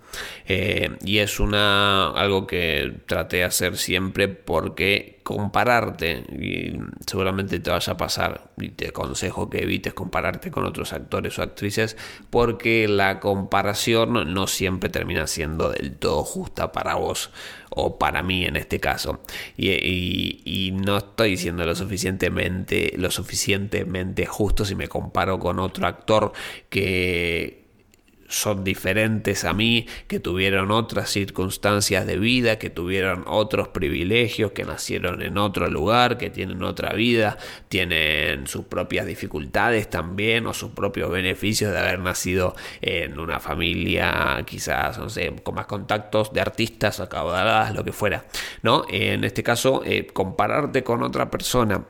Eh, 0.46 0.96
y 1.04 1.18
es 1.18 1.38
una 1.38 2.10
algo 2.12 2.46
que 2.46 3.02
traté 3.06 3.38
de 3.38 3.44
hacer 3.44 3.76
siempre 3.76 4.28
porque 4.28 5.18
compararte 5.22 6.24
y 6.32 6.78
seguramente 7.06 7.60
te 7.60 7.70
vaya 7.70 7.92
a 7.92 7.96
pasar 7.98 8.50
y 8.56 8.70
te 8.70 8.88
aconsejo 8.88 9.50
que 9.50 9.62
evites 9.62 9.92
compararte 9.92 10.50
con 10.50 10.64
otros 10.64 10.94
actores 10.94 11.38
o 11.38 11.42
actrices 11.42 11.98
porque 12.30 12.88
la 12.88 13.20
comparación 13.20 14.32
no 14.32 14.46
siempre 14.46 14.88
termina 14.88 15.26
siendo 15.26 15.68
del 15.68 15.96
todo 15.96 16.24
justa 16.24 16.72
para 16.72 16.94
vos 16.94 17.30
o 17.78 17.98
para 17.98 18.22
mí 18.22 18.44
en 18.44 18.56
este 18.56 18.80
caso. 18.80 19.20
Y, 19.56 20.72
no 20.74 20.98
estoy 20.98 21.30
diciendo 21.30 21.64
lo 21.64 21.74
suficientemente 21.74 22.92
lo 22.96 23.10
suficientemente 23.10 24.26
justo 24.26 24.64
si 24.64 24.74
me 24.74 24.88
comparo 24.88 25.38
con 25.38 25.58
otro 25.58 25.86
actor 25.86 26.32
que 26.68 27.57
son 28.28 28.62
diferentes 28.62 29.44
a 29.44 29.54
mí, 29.54 29.86
que 30.06 30.20
tuvieron 30.20 30.70
otras 30.70 31.10
circunstancias 31.10 32.06
de 32.06 32.18
vida, 32.18 32.58
que 32.58 32.70
tuvieron 32.70 33.24
otros 33.26 33.68
privilegios, 33.68 34.52
que 34.52 34.64
nacieron 34.64 35.22
en 35.22 35.38
otro 35.38 35.68
lugar, 35.68 36.18
que 36.18 36.30
tienen 36.30 36.62
otra 36.62 36.92
vida, 36.92 37.38
tienen 37.68 38.46
sus 38.46 38.66
propias 38.66 39.06
dificultades 39.06 39.88
también 39.88 40.46
o 40.46 40.54
sus 40.54 40.70
propios 40.70 41.10
beneficios 41.10 41.72
de 41.72 41.78
haber 41.78 41.98
nacido 42.00 42.54
en 42.82 43.18
una 43.18 43.40
familia 43.40 44.44
quizás, 44.46 44.98
no 44.98 45.08
sé, 45.08 45.34
con 45.42 45.54
más 45.54 45.66
contactos 45.66 46.32
de 46.32 46.40
artistas, 46.40 47.00
acabadas, 47.00 47.74
lo 47.74 47.82
que 47.82 47.92
fuera, 47.92 48.26
¿no? 48.62 48.84
En 48.90 49.24
este 49.24 49.42
caso, 49.42 49.82
eh, 49.84 50.06
compararte 50.06 50.84
con 50.84 51.02
otra 51.02 51.30
persona 51.30 51.84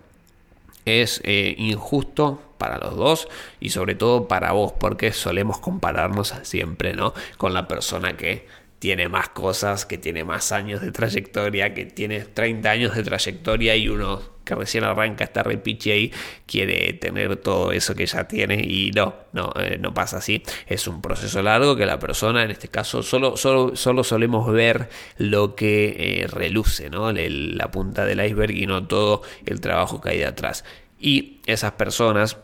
es 0.88 1.20
eh, 1.24 1.54
injusto 1.58 2.42
para 2.58 2.78
los 2.78 2.96
dos 2.96 3.28
y 3.60 3.70
sobre 3.70 3.94
todo 3.94 4.28
para 4.28 4.52
vos 4.52 4.72
porque 4.72 5.12
solemos 5.12 5.58
compararnos 5.58 6.34
siempre 6.42 6.92
no 6.92 7.14
con 7.36 7.54
la 7.54 7.68
persona 7.68 8.16
que 8.16 8.46
tiene 8.78 9.08
más 9.08 9.28
cosas, 9.28 9.86
que 9.86 9.98
tiene 9.98 10.24
más 10.24 10.52
años 10.52 10.80
de 10.80 10.92
trayectoria, 10.92 11.74
que 11.74 11.84
tiene 11.84 12.20
30 12.20 12.70
años 12.70 12.94
de 12.94 13.02
trayectoria 13.02 13.76
y 13.76 13.88
uno 13.88 14.20
que 14.48 14.54
recién 14.54 14.84
arranca 14.84 15.24
está 15.24 15.42
repiche 15.42 15.92
ahí 15.92 16.12
quiere 16.46 16.94
tener 16.94 17.36
todo 17.36 17.70
eso 17.72 17.94
que 17.94 18.06
ya 18.06 18.26
tiene 18.26 18.54
y 18.64 18.90
no, 18.92 19.14
no, 19.32 19.52
eh, 19.60 19.76
no 19.78 19.92
pasa 19.92 20.18
así. 20.18 20.42
Es 20.66 20.88
un 20.88 21.02
proceso 21.02 21.42
largo 21.42 21.76
que 21.76 21.84
la 21.84 21.98
persona, 21.98 22.42
en 22.42 22.50
este 22.50 22.68
caso, 22.68 23.02
solo, 23.02 23.36
solo, 23.36 23.76
solo 23.76 24.02
solemos 24.02 24.50
ver 24.50 24.88
lo 25.18 25.54
que 25.54 26.22
eh, 26.22 26.26
reluce, 26.26 26.88
¿no? 26.88 27.12
la 27.12 27.70
punta 27.70 28.06
del 28.06 28.24
iceberg 28.24 28.52
y 28.52 28.66
no 28.66 28.86
todo 28.86 29.22
el 29.44 29.60
trabajo 29.60 30.00
que 30.00 30.10
hay 30.10 30.18
detrás. 30.18 30.64
Y 30.98 31.40
esas 31.44 31.72
personas 31.72 32.38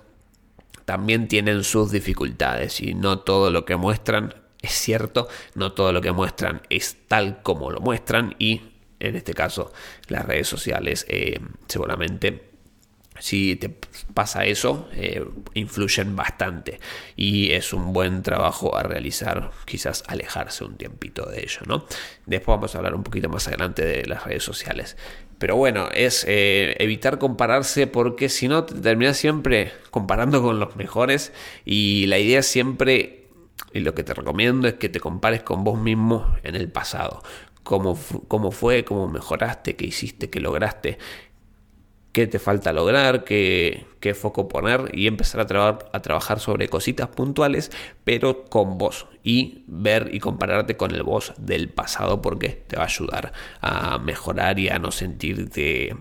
también 0.84 1.28
tienen 1.28 1.64
sus 1.64 1.90
dificultades 1.90 2.80
y 2.80 2.92
no 2.92 3.20
todo 3.20 3.50
lo 3.50 3.64
que 3.64 3.76
muestran 3.76 4.34
es 4.64 4.72
cierto, 4.72 5.28
no 5.54 5.72
todo 5.72 5.92
lo 5.92 6.00
que 6.00 6.12
muestran 6.12 6.62
es 6.70 6.96
tal 7.06 7.42
como 7.42 7.70
lo 7.70 7.80
muestran 7.80 8.34
y 8.38 8.62
en 9.00 9.16
este 9.16 9.34
caso 9.34 9.72
las 10.08 10.24
redes 10.24 10.48
sociales 10.48 11.04
eh, 11.08 11.40
seguramente 11.68 12.54
si 13.18 13.56
te 13.56 13.70
pasa 14.12 14.44
eso, 14.44 14.88
eh, 14.92 15.24
influyen 15.54 16.16
bastante 16.16 16.80
y 17.16 17.52
es 17.52 17.72
un 17.72 17.92
buen 17.92 18.22
trabajo 18.22 18.76
a 18.76 18.82
realizar, 18.82 19.52
quizás 19.66 20.02
alejarse 20.08 20.64
un 20.64 20.76
tiempito 20.76 21.26
de 21.26 21.42
ello, 21.42 21.60
¿no? 21.66 21.86
Después 22.26 22.56
vamos 22.56 22.74
a 22.74 22.78
hablar 22.78 22.94
un 22.94 23.04
poquito 23.04 23.28
más 23.28 23.46
adelante 23.46 23.84
de 23.84 24.06
las 24.06 24.24
redes 24.24 24.42
sociales. 24.42 24.96
Pero 25.38 25.56
bueno, 25.56 25.88
es 25.92 26.24
eh, 26.28 26.76
evitar 26.78 27.18
compararse 27.18 27.86
porque 27.86 28.28
si 28.28 28.48
no 28.48 28.64
te 28.64 28.74
terminas 28.74 29.16
siempre 29.16 29.72
comparando 29.90 30.42
con 30.42 30.58
los 30.58 30.74
mejores 30.76 31.32
y 31.64 32.06
la 32.06 32.18
idea 32.18 32.42
siempre, 32.42 33.28
y 33.72 33.80
lo 33.80 33.94
que 33.94 34.04
te 34.04 34.14
recomiendo 34.14 34.66
es 34.66 34.74
que 34.74 34.88
te 34.88 35.00
compares 35.00 35.42
con 35.42 35.62
vos 35.62 35.78
mismo 35.78 36.34
en 36.42 36.56
el 36.56 36.70
pasado. 36.70 37.22
Cómo, 37.64 37.98
cómo 38.28 38.52
fue, 38.52 38.84
cómo 38.84 39.08
mejoraste, 39.08 39.74
qué 39.74 39.86
hiciste, 39.86 40.30
qué 40.30 40.38
lograste 40.38 40.98
qué 42.14 42.28
te 42.28 42.38
falta 42.38 42.72
lograr, 42.72 43.24
qué, 43.24 43.86
qué 43.98 44.14
foco 44.14 44.46
poner 44.46 44.88
y 44.92 45.08
empezar 45.08 45.40
a, 45.40 45.78
a, 45.92 46.00
trabajar 46.00 46.38
sobre 46.38 46.68
cositas 46.68 47.08
puntuales, 47.08 47.72
pero 48.04 48.44
con 48.44 48.78
vos 48.78 49.08
y 49.24 49.64
ver 49.66 50.10
y 50.12 50.20
compararte 50.20 50.76
con 50.76 50.92
el 50.94 51.02
vos 51.02 51.34
del 51.38 51.70
pasado 51.70 52.22
porque 52.22 52.50
te 52.50 52.76
va 52.76 52.82
a 52.82 52.86
ayudar 52.86 53.32
a 53.60 53.98
mejorar 53.98 54.60
y 54.60 54.68
a 54.68 54.78
no 54.78 54.92
sentirte 54.92 55.96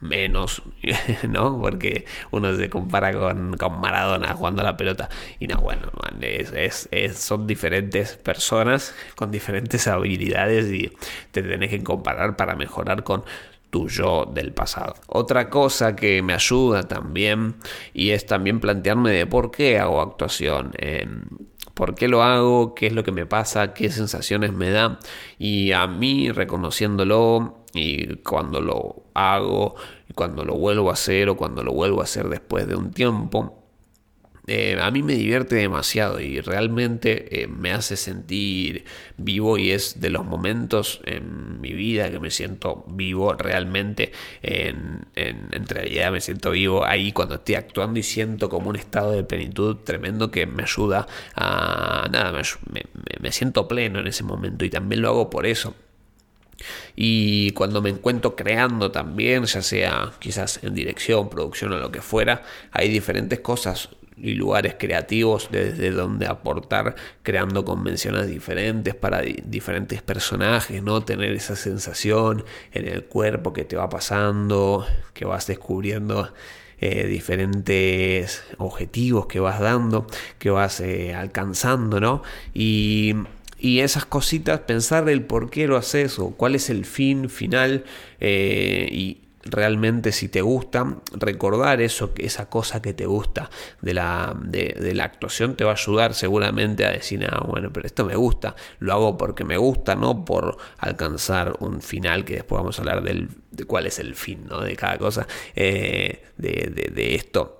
menos, 0.00 0.62
¿no? 1.28 1.60
Porque 1.60 2.04
uno 2.30 2.54
se 2.56 2.70
compara 2.70 3.12
con, 3.12 3.56
con 3.56 3.80
Maradona 3.80 4.34
jugando 4.34 4.62
a 4.62 4.64
la 4.64 4.76
pelota 4.76 5.08
y 5.38 5.46
no, 5.46 5.58
bueno, 5.58 5.90
es, 6.20 6.88
es, 6.90 7.18
son 7.18 7.46
diferentes 7.46 8.16
personas 8.16 8.94
con 9.16 9.30
diferentes 9.30 9.86
habilidades 9.86 10.66
y 10.72 10.92
te 11.32 11.42
tenés 11.42 11.70
que 11.70 11.82
comparar 11.82 12.36
para 12.36 12.54
mejorar 12.54 13.02
con 13.02 13.24
tu 13.70 13.88
yo 13.88 14.24
del 14.24 14.52
pasado. 14.52 14.94
Otra 15.08 15.50
cosa 15.50 15.94
que 15.94 16.22
me 16.22 16.32
ayuda 16.32 16.84
también 16.84 17.56
y 17.92 18.10
es 18.10 18.26
también 18.26 18.60
plantearme 18.60 19.10
de 19.10 19.26
por 19.26 19.50
qué 19.50 19.78
hago 19.78 20.00
actuación. 20.00 20.72
¿Por 21.74 21.94
qué 21.94 22.08
lo 22.08 22.22
hago? 22.22 22.74
¿Qué 22.74 22.88
es 22.88 22.92
lo 22.92 23.04
que 23.04 23.12
me 23.12 23.26
pasa? 23.26 23.72
¿Qué 23.72 23.90
sensaciones 23.90 24.52
me 24.52 24.70
da? 24.70 24.98
Y 25.38 25.72
a 25.72 25.86
mí 25.86 26.32
reconociéndolo 26.32 27.57
y 27.74 28.16
cuando 28.16 28.60
lo 28.60 29.04
hago, 29.14 29.76
y 30.08 30.12
cuando 30.14 30.44
lo 30.44 30.54
vuelvo 30.54 30.90
a 30.90 30.94
hacer 30.94 31.28
o 31.28 31.36
cuando 31.36 31.62
lo 31.62 31.72
vuelvo 31.72 32.00
a 32.00 32.04
hacer 32.04 32.28
después 32.28 32.66
de 32.66 32.76
un 32.76 32.92
tiempo, 32.92 33.58
eh, 34.50 34.78
a 34.80 34.90
mí 34.90 35.02
me 35.02 35.12
divierte 35.12 35.56
demasiado 35.56 36.20
y 36.20 36.40
realmente 36.40 37.42
eh, 37.42 37.48
me 37.48 37.70
hace 37.72 37.98
sentir 37.98 38.86
vivo 39.18 39.58
y 39.58 39.72
es 39.72 40.00
de 40.00 40.08
los 40.08 40.24
momentos 40.24 41.02
en 41.04 41.60
mi 41.60 41.74
vida 41.74 42.10
que 42.10 42.18
me 42.18 42.30
siento 42.30 42.86
vivo 42.88 43.34
realmente 43.34 44.10
en, 44.40 45.06
realidad 45.68 46.12
me 46.12 46.22
siento 46.22 46.52
vivo 46.52 46.86
ahí 46.86 47.12
cuando 47.12 47.34
estoy 47.34 47.56
actuando 47.56 48.00
y 48.00 48.02
siento 48.02 48.48
como 48.48 48.70
un 48.70 48.76
estado 48.76 49.12
de 49.12 49.22
plenitud 49.22 49.76
tremendo 49.84 50.30
que 50.30 50.46
me 50.46 50.62
ayuda 50.62 51.06
a 51.34 52.08
nada 52.10 52.32
me 53.20 53.32
siento 53.32 53.68
pleno 53.68 54.00
en 54.00 54.06
ese 54.06 54.24
momento 54.24 54.64
y 54.64 54.70
también 54.70 55.02
lo 55.02 55.10
hago 55.10 55.28
por 55.28 55.44
eso 55.44 55.74
y 56.96 57.52
cuando 57.52 57.80
me 57.80 57.90
encuentro 57.90 58.36
creando 58.36 58.90
también, 58.90 59.44
ya 59.44 59.62
sea 59.62 60.12
quizás 60.18 60.60
en 60.62 60.74
dirección, 60.74 61.30
producción 61.30 61.72
o 61.72 61.78
lo 61.78 61.92
que 61.92 62.02
fuera, 62.02 62.42
hay 62.72 62.88
diferentes 62.88 63.40
cosas 63.40 63.90
y 64.20 64.34
lugares 64.34 64.74
creativos 64.78 65.48
desde 65.50 65.90
donde 65.90 66.26
aportar 66.26 66.96
creando 67.22 67.64
convenciones 67.64 68.26
diferentes 68.26 68.94
para 68.94 69.22
diferentes 69.22 70.02
personajes, 70.02 70.82
¿no? 70.82 71.04
Tener 71.04 71.32
esa 71.32 71.56
sensación 71.56 72.44
en 72.72 72.88
el 72.88 73.04
cuerpo 73.04 73.52
que 73.52 73.64
te 73.64 73.76
va 73.76 73.88
pasando, 73.88 74.86
que 75.14 75.24
vas 75.24 75.46
descubriendo 75.46 76.32
eh, 76.80 77.06
diferentes 77.06 78.44
objetivos 78.58 79.26
que 79.26 79.40
vas 79.40 79.60
dando, 79.60 80.06
que 80.38 80.50
vas 80.50 80.80
eh, 80.80 81.14
alcanzando, 81.14 82.00
¿no? 82.00 82.22
Y, 82.54 83.14
y, 83.58 83.80
esas 83.80 84.04
cositas, 84.04 84.60
pensar 84.60 85.08
el 85.08 85.22
por 85.22 85.50
qué 85.50 85.66
lo 85.66 85.76
haces 85.76 86.18
o 86.18 86.30
cuál 86.30 86.54
es 86.54 86.70
el 86.70 86.84
fin 86.84 87.28
final 87.28 87.84
eh, 88.20 88.88
y 88.90 89.22
realmente 89.42 90.12
si 90.12 90.28
te 90.28 90.40
gusta, 90.42 90.96
recordar 91.12 91.80
eso, 91.80 92.12
esa 92.18 92.48
cosa 92.48 92.82
que 92.82 92.92
te 92.92 93.06
gusta 93.06 93.50
de 93.80 93.94
la, 93.94 94.36
de, 94.40 94.92
la 94.94 95.04
actuación 95.04 95.56
te 95.56 95.64
va 95.64 95.72
a 95.72 95.74
ayudar 95.74 96.14
seguramente 96.14 96.84
a 96.84 96.90
decir, 96.90 97.26
ah, 97.30 97.44
bueno, 97.46 97.72
pero 97.72 97.86
esto 97.86 98.04
me 98.04 98.16
gusta, 98.16 98.54
lo 98.78 98.92
hago 98.92 99.16
porque 99.16 99.44
me 99.44 99.56
gusta, 99.56 99.94
no 99.94 100.24
por 100.24 100.56
alcanzar 100.78 101.56
un 101.60 101.80
final, 101.80 102.24
que 102.24 102.34
después 102.34 102.58
vamos 102.58 102.78
a 102.78 102.82
hablar 102.82 103.02
del, 103.02 103.28
de 103.50 103.64
cuál 103.64 103.86
es 103.86 103.98
el 103.98 104.14
fin 104.14 104.46
¿no? 104.48 104.60
de 104.60 104.76
cada 104.76 104.98
cosa, 104.98 105.26
eh, 105.54 106.24
de, 106.36 106.90
de 106.94 107.14
esto 107.14 107.57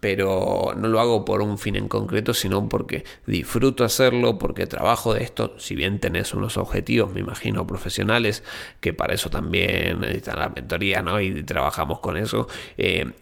pero 0.00 0.74
no 0.76 0.88
lo 0.88 1.00
hago 1.00 1.24
por 1.24 1.42
un 1.42 1.58
fin 1.58 1.76
en 1.76 1.88
concreto, 1.88 2.34
sino 2.34 2.68
porque 2.68 3.04
disfruto 3.26 3.84
hacerlo, 3.84 4.38
porque 4.38 4.66
trabajo 4.66 5.14
de 5.14 5.22
esto, 5.22 5.58
si 5.58 5.74
bien 5.74 6.00
tenés 6.00 6.34
unos 6.34 6.56
objetivos, 6.56 7.12
me 7.12 7.20
imagino, 7.20 7.66
profesionales, 7.66 8.42
que 8.80 8.92
para 8.92 9.14
eso 9.14 9.30
también 9.30 10.00
necesitan 10.00 10.38
la 10.38 10.48
mentoría, 10.48 11.02
¿no? 11.02 11.20
Y 11.20 11.42
trabajamos 11.42 12.00
con 12.00 12.16
eso. 12.16 12.48
Eh, 12.76 13.12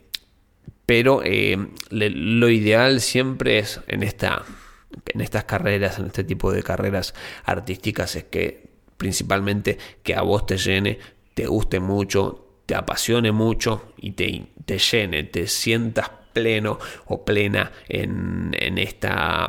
pero 0.87 1.23
eh, 1.25 1.57
lo 1.91 2.49
ideal 2.49 3.01
siempre 3.01 3.59
es 3.59 3.81
en, 3.87 4.03
esta, 4.03 4.43
en 5.07 5.21
estas 5.21 5.45
carreras, 5.45 5.99
en 5.99 6.07
este 6.07 6.25
tipo 6.25 6.53
de 6.53 6.63
carreras 6.63 7.15
artísticas, 7.45 8.17
es 8.17 8.25
que 8.25 8.69
principalmente 8.97 9.79
que 10.03 10.15
a 10.15 10.23
vos 10.23 10.47
te 10.47 10.59
llene, 10.59 10.99
te 11.35 11.47
guste 11.47 11.81
mucho, 11.81 12.61
te 12.67 12.75
apasione 12.75 13.33
mucho 13.33 13.93
y 13.97 14.13
te, 14.13 14.47
te 14.65 14.79
llene, 14.79 15.25
te 15.25 15.47
sientas 15.47 16.11
pleno 16.35 16.79
o 17.07 17.25
plena 17.25 17.73
en, 17.89 18.53
esta 18.79 19.49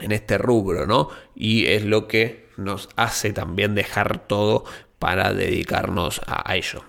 en 0.00 0.12
este 0.12 0.38
rubro, 0.38 0.86
¿no? 0.86 1.10
Y 1.36 1.66
es 1.66 1.84
lo 1.84 2.08
que 2.08 2.48
nos 2.56 2.88
hace 2.96 3.32
también 3.32 3.76
dejar 3.76 4.26
todo 4.26 4.64
para 4.98 5.32
dedicarnos 5.32 6.20
a, 6.26 6.56
ello. 6.56 6.82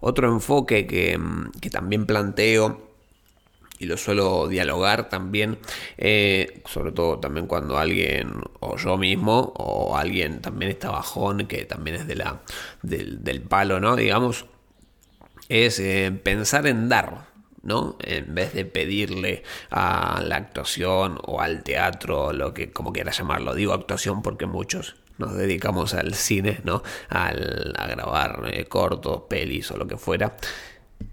Otro 0.00 0.32
enfoque 0.32 0.86
que, 0.86 1.20
que 1.60 1.68
también 1.68 2.06
planteo 2.06 2.92
y 3.82 3.86
lo 3.86 3.96
suelo 3.96 4.46
dialogar 4.46 5.08
también, 5.08 5.58
eh, 5.98 6.62
sobre 6.66 6.92
todo 6.92 7.18
también 7.18 7.48
cuando 7.48 7.78
alguien, 7.78 8.32
o 8.60 8.76
yo 8.76 8.96
mismo, 8.96 9.52
o 9.56 9.96
alguien 9.96 10.40
también 10.40 10.70
está 10.70 10.90
bajón, 10.90 11.48
que 11.48 11.64
también 11.64 11.96
es 11.96 12.06
de 12.06 12.14
la, 12.14 12.42
del, 12.82 13.42
palo, 13.42 13.80
¿no? 13.80 13.96
Digamos, 13.96 14.46
es 15.48 15.80
eh, 15.80 16.16
pensar 16.22 16.68
en 16.68 16.88
dar, 16.88 17.26
¿no? 17.62 17.96
En 18.00 18.34
vez 18.34 18.52
de 18.54 18.64
pedirle 18.64 19.42
a 19.70 20.22
la 20.24 20.36
actuación 20.36 21.18
o 21.24 21.40
al 21.40 21.62
teatro, 21.62 22.32
lo 22.32 22.54
que 22.54 22.72
como 22.72 22.92
quieras 22.92 23.18
llamarlo, 23.18 23.54
digo 23.54 23.72
actuación 23.72 24.22
porque 24.22 24.46
muchos 24.46 24.96
nos 25.18 25.34
dedicamos 25.34 25.94
al 25.94 26.14
cine, 26.14 26.60
¿no? 26.64 26.82
Al, 27.08 27.74
a 27.76 27.86
grabar 27.86 28.50
eh, 28.52 28.64
cortos, 28.64 29.22
pelis 29.28 29.70
o 29.70 29.76
lo 29.76 29.86
que 29.86 29.96
fuera 29.96 30.36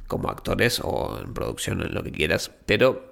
como 0.08 0.30
actores 0.30 0.82
o 0.84 1.20
en 1.24 1.34
producción, 1.34 1.82
en 1.82 1.94
lo 1.94 2.04
que 2.04 2.12
quieras, 2.12 2.52
pero 2.66 3.10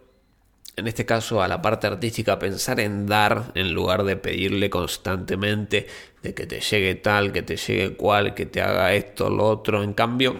en 0.75 0.87
este 0.87 1.05
caso 1.05 1.41
a 1.41 1.47
la 1.47 1.61
parte 1.61 1.87
artística 1.87 2.37
pensar 2.37 2.79
en 2.79 3.07
dar 3.07 3.51
en 3.55 3.73
lugar 3.73 4.03
de 4.03 4.15
pedirle 4.15 4.69
constantemente 4.69 5.87
de 6.21 6.33
que 6.33 6.45
te 6.45 6.59
llegue 6.59 6.95
tal, 6.95 7.31
que 7.31 7.41
te 7.41 7.57
llegue 7.57 7.95
cual, 7.95 8.35
que 8.35 8.45
te 8.45 8.61
haga 8.61 8.93
esto, 8.93 9.29
lo 9.29 9.47
otro. 9.47 9.81
En 9.81 9.93
cambio, 9.93 10.37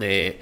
eh, 0.00 0.40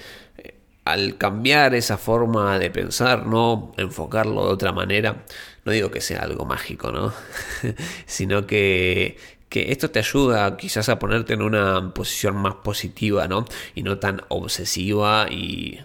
al 0.85 1.17
cambiar 1.17 1.75
esa 1.75 1.97
forma 1.99 2.59
de 2.59 2.71
pensar, 2.71 3.27
no 3.27 3.73
enfocarlo 3.79 4.47
de 4.47 4.53
otra 4.53 4.73
manera, 4.73 5.25
no 5.65 5.73
digo 5.73 5.91
que 5.91 6.01
sea 6.01 6.21
algo 6.21 6.45
mágico, 6.45 6.93
¿no? 6.93 7.13
sino 8.07 8.47
que 8.47 9.17
que 9.55 9.71
esto 9.71 9.89
te 9.89 10.01
ayuda 10.01 10.57
quizás 10.57 10.89
a 10.89 10.99
ponerte 10.99 11.35
en 11.35 11.41
una 11.41 11.95
posición 11.95 12.35
más 12.35 12.57
positiva, 12.57 13.29
¿no? 13.29 13.45
Y 13.77 13.85
no 13.85 13.99
tan 14.01 14.23
obsesiva 14.27 15.29
y, 15.31 15.79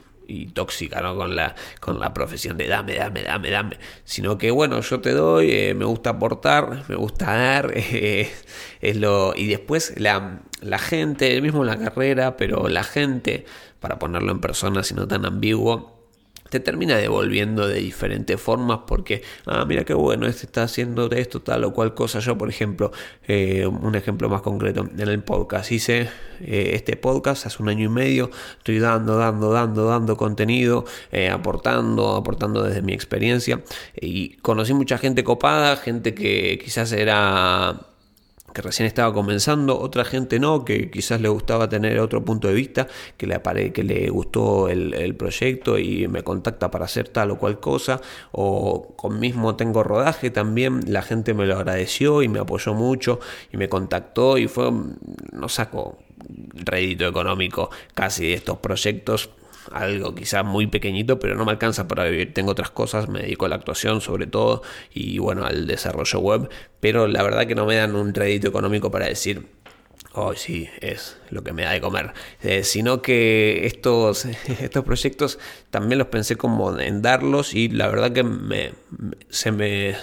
tóxica, 0.56 1.02
¿no? 1.02 1.16
Con 1.16 1.36
la, 1.36 1.54
con 1.80 2.00
la 2.00 2.12
profesión 2.12 2.58
de 2.58 2.68
dame, 2.68 2.96
dame, 2.96 3.22
dame, 3.22 3.52
dame. 3.52 3.78
Sino 4.06 4.40
que, 4.40 4.50
bueno, 4.50 4.82
yo 4.82 5.02
te 5.02 5.12
doy, 5.12 5.52
eh, 5.52 5.76
me 5.76 5.86
gusta 5.86 6.12
aportar, 6.12 6.84
me 6.88 6.96
gusta 6.96 7.32
dar, 7.36 7.72
es 7.76 8.96
lo... 8.96 9.36
Y 9.36 9.46
después 9.46 9.94
la, 10.00 10.42
la 10.62 10.80
gente, 10.80 11.40
mismo 11.40 11.64
la 11.64 11.78
carrera, 11.78 12.38
pero 12.38 12.70
la 12.70 12.84
gente, 12.84 13.46
para 13.80 14.00
ponerlo 14.00 14.32
en 14.32 14.40
persona, 14.40 14.84
si 14.84 14.94
no 14.94 15.08
tan 15.08 15.26
ambiguo, 15.26 16.00
te 16.50 16.60
termina 16.60 16.98
devolviendo 16.98 17.68
de 17.68 17.80
diferentes 17.80 18.42
formas 18.42 18.80
porque, 18.88 19.22
ah, 19.46 19.66
mira 19.66 19.86
qué 19.86 19.94
bueno, 19.94 20.28
este 20.28 20.46
está 20.46 20.64
haciendo 20.64 21.10
esto 21.12 21.42
tal 21.42 21.64
o 21.64 21.74
cual 21.74 21.94
cosa. 21.94 22.20
Yo, 22.20 22.38
por 22.38 22.50
ejemplo, 22.50 22.92
eh, 23.28 23.66
un 23.68 23.96
ejemplo 23.96 24.30
más 24.30 24.42
concreto, 24.42 24.88
en 24.98 25.08
el 25.08 25.24
podcast, 25.24 25.72
hice 25.72 26.10
eh, 26.42 26.72
este 26.74 26.96
podcast 26.96 27.46
hace 27.46 27.62
un 27.62 27.70
año 27.70 27.86
y 27.86 27.90
medio, 27.90 28.32
estoy 28.58 28.80
dando, 28.80 29.18
dando, 29.18 29.52
dando, 29.52 29.86
dando 29.86 30.18
contenido, 30.18 30.86
eh, 31.12 31.30
aportando, 31.30 32.16
aportando 32.16 32.64
desde 32.64 32.82
mi 32.82 32.94
experiencia 32.94 33.62
y 33.96 34.38
conocí 34.38 34.74
mucha 34.74 34.98
gente 34.98 35.24
copada, 35.24 35.78
gente 35.78 36.14
que 36.16 36.60
quizás 36.64 36.92
era 36.92 37.89
que 38.54 38.62
recién 38.62 38.88
estaba 38.88 39.14
comenzando, 39.14 39.80
otra 39.80 40.06
gente 40.06 40.40
no, 40.40 40.66
que 40.66 40.90
quizás 40.90 41.22
le 41.22 41.30
gustaba 41.30 41.70
tener 41.70 42.00
otro 42.00 42.24
punto 42.24 42.48
de 42.48 42.54
vista, 42.54 42.88
que 43.18 43.28
le, 43.28 43.72
que 43.72 43.84
le 43.84 44.10
gustó 44.10 44.70
el, 44.70 45.16
proyecto 45.16 45.78
y 45.78 46.08
me 46.08 46.24
contacta 46.24 46.72
para 46.72 46.86
hacer 46.86 47.10
tal 47.10 47.32
o 47.32 47.38
cual 47.38 47.60
cosa, 47.60 48.02
o 48.32 48.96
con 48.96 49.20
mismo 49.20 49.56
tengo 49.56 49.84
rodaje 49.84 50.30
también, 50.30 50.82
la 50.88 51.02
gente 51.02 51.34
me 51.34 51.46
lo 51.46 51.56
agradeció 51.56 52.22
y 52.22 52.28
me 52.28 52.40
apoyó 52.40 52.74
mucho 52.74 53.20
y 53.52 53.58
me 53.58 53.70
contactó 53.70 54.38
y 54.38 54.48
fue, 54.48 54.72
no 55.32 55.50
saco 55.50 55.98
rédito 56.54 57.08
económico 57.08 57.70
casi 57.94 58.28
de 58.28 58.34
estos 58.34 58.58
proyectos 58.60 59.30
algo 59.72 60.16
quizás 60.16 60.46
muy 60.46 60.68
pequeñito, 60.68 61.20
pero 61.20 61.36
no 61.36 61.46
me 61.46 61.52
alcanza 61.52 61.88
para 61.88 62.06
vivir. 62.06 62.34
Tengo 62.34 62.52
otras 62.52 62.72
cosas, 62.72 63.10
me 63.10 63.22
dedico 63.22 63.46
a 63.46 63.50
la 63.50 63.56
actuación 63.56 64.02
sobre 64.02 64.28
todo 64.28 64.62
y 64.94 65.20
bueno, 65.20 65.46
al 65.46 65.68
desarrollo 65.68 66.20
web, 66.20 66.50
pero 66.80 67.08
la 67.08 67.24
verdad 67.24 67.48
que 67.48 67.56
no 67.56 67.66
me 67.66 67.76
dan 67.76 67.96
un 67.96 68.12
crédito 68.12 68.48
económico 68.48 68.92
para 68.92 69.08
decir, 69.08 69.48
oh 70.14 70.34
sí, 70.36 70.70
es 70.82 71.18
lo 71.30 71.44
que 71.44 71.54
me 71.54 71.64
da 71.64 71.72
de 71.72 71.82
comer, 71.82 72.14
eh, 72.42 72.64
sino 72.64 73.02
que 73.02 73.66
estos, 73.66 74.26
estos 74.62 74.84
proyectos 74.84 75.40
también 75.70 76.00
los 76.00 76.08
pensé 76.08 76.36
como 76.36 76.78
en 76.80 77.02
darlos 77.02 77.54
y 77.54 77.70
la 77.70 77.88
verdad 77.88 78.12
que 78.12 78.24
me, 78.24 78.74
se 79.30 79.52
me 79.52 79.96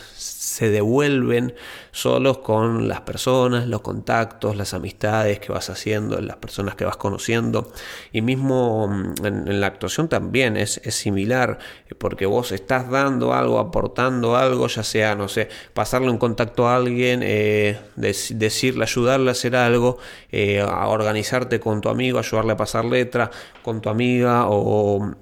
se 0.56 0.70
devuelven 0.70 1.54
solos 1.92 2.38
con 2.38 2.88
las 2.88 3.02
personas, 3.02 3.66
los 3.66 3.82
contactos, 3.82 4.56
las 4.56 4.72
amistades 4.72 5.38
que 5.38 5.52
vas 5.52 5.68
haciendo, 5.68 6.18
las 6.22 6.38
personas 6.38 6.76
que 6.76 6.86
vas 6.86 6.96
conociendo. 6.96 7.70
Y 8.10 8.22
mismo 8.22 8.88
mm, 8.88 9.26
en, 9.26 9.60
la 9.60 9.66
actuación 9.66 10.08
también 10.08 10.56
es, 10.56 10.80
similar, 10.88 11.58
porque 11.98 12.24
vos 12.24 12.52
estás 12.52 12.88
dando 12.90 13.34
algo, 13.34 13.58
aportando 13.58 14.34
algo, 14.34 14.66
ya 14.68 14.82
sea, 14.82 15.14
no 15.14 15.28
sé, 15.28 15.50
pasarle 15.74 16.08
un 16.08 16.16
contacto 16.16 16.66
a 16.66 16.76
alguien, 16.76 17.20
eh, 17.22 17.78
decirle, 17.96 18.84
ayudarle 18.84 19.28
a 19.28 19.32
hacer 19.32 19.56
algo, 19.56 19.98
eh, 20.32 20.62
a 20.62 20.88
organizarte 20.88 21.60
con 21.60 21.82
tu 21.82 21.90
amigo, 21.90 22.18
ayudarle 22.18 22.52
a 22.52 22.56
pasar 22.56 22.86
letra 22.86 23.30
con 23.62 23.82
tu 23.82 23.90
amiga 23.90 24.46
o 24.48 25.16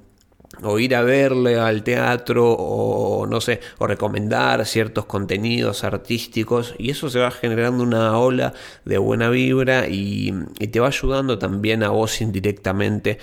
o 0.63 0.79
ir 0.79 0.95
a 0.95 1.03
verle 1.03 1.59
al 1.59 1.83
teatro 1.83 2.53
o 2.53 3.27
no 3.27 3.41
sé, 3.41 3.61
o 3.79 3.87
recomendar 3.87 4.65
ciertos 4.67 5.07
contenidos 5.07 5.85
artísticos 5.85 6.75
y 6.79 6.91
eso 6.91 7.11
se 7.11 7.19
va 7.19 7.31
generando 7.31 7.83
una 7.83 8.19
ola 8.19 8.53
de 8.85 8.99
buena 8.99 9.29
vibra 9.31 9.89
y, 9.89 10.33
te 10.71 10.81
va 10.81 10.89
ayudando 10.89 11.39
también 11.39 11.85
a 11.85 11.91
vos 11.91 12.21
indirectamente 12.21 13.19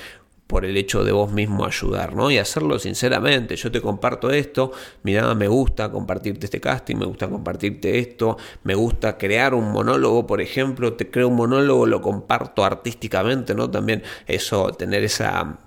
por 0.48 0.66
el 0.66 0.76
hecho 0.78 1.04
de 1.04 1.12
vos 1.12 1.32
mismo 1.32 1.66
ayudar, 1.66 2.14
¿no? 2.14 2.30
Y 2.30 2.38
hacerlo 2.38 2.78
sinceramente. 2.78 3.56
Yo 3.56 3.72
te 3.72 3.82
comparto 3.82 4.32
esto, 4.32 4.72
mira, 5.04 5.34
me 5.34 5.48
gusta 5.48 5.90
compartirte 5.92 6.46
este 6.46 6.60
casting, 6.60 6.98
me 6.98 7.06
gusta 7.06 7.30
compartirte 7.30 8.00
esto, 8.00 8.38
me 8.64 8.76
gusta 8.76 9.18
crear 9.18 9.54
un 9.54 9.72
monólogo, 9.72 10.28
por 10.28 10.42
ejemplo, 10.42 10.94
te 10.94 11.10
creo 11.10 11.30
un 11.30 11.36
monólogo, 11.38 11.86
lo 11.86 12.02
comparto 12.02 12.66
artísticamente, 12.66 13.56
¿no? 13.56 13.70
También 13.70 14.04
eso, 14.28 14.72
tener 14.74 15.04
esa 15.04 15.58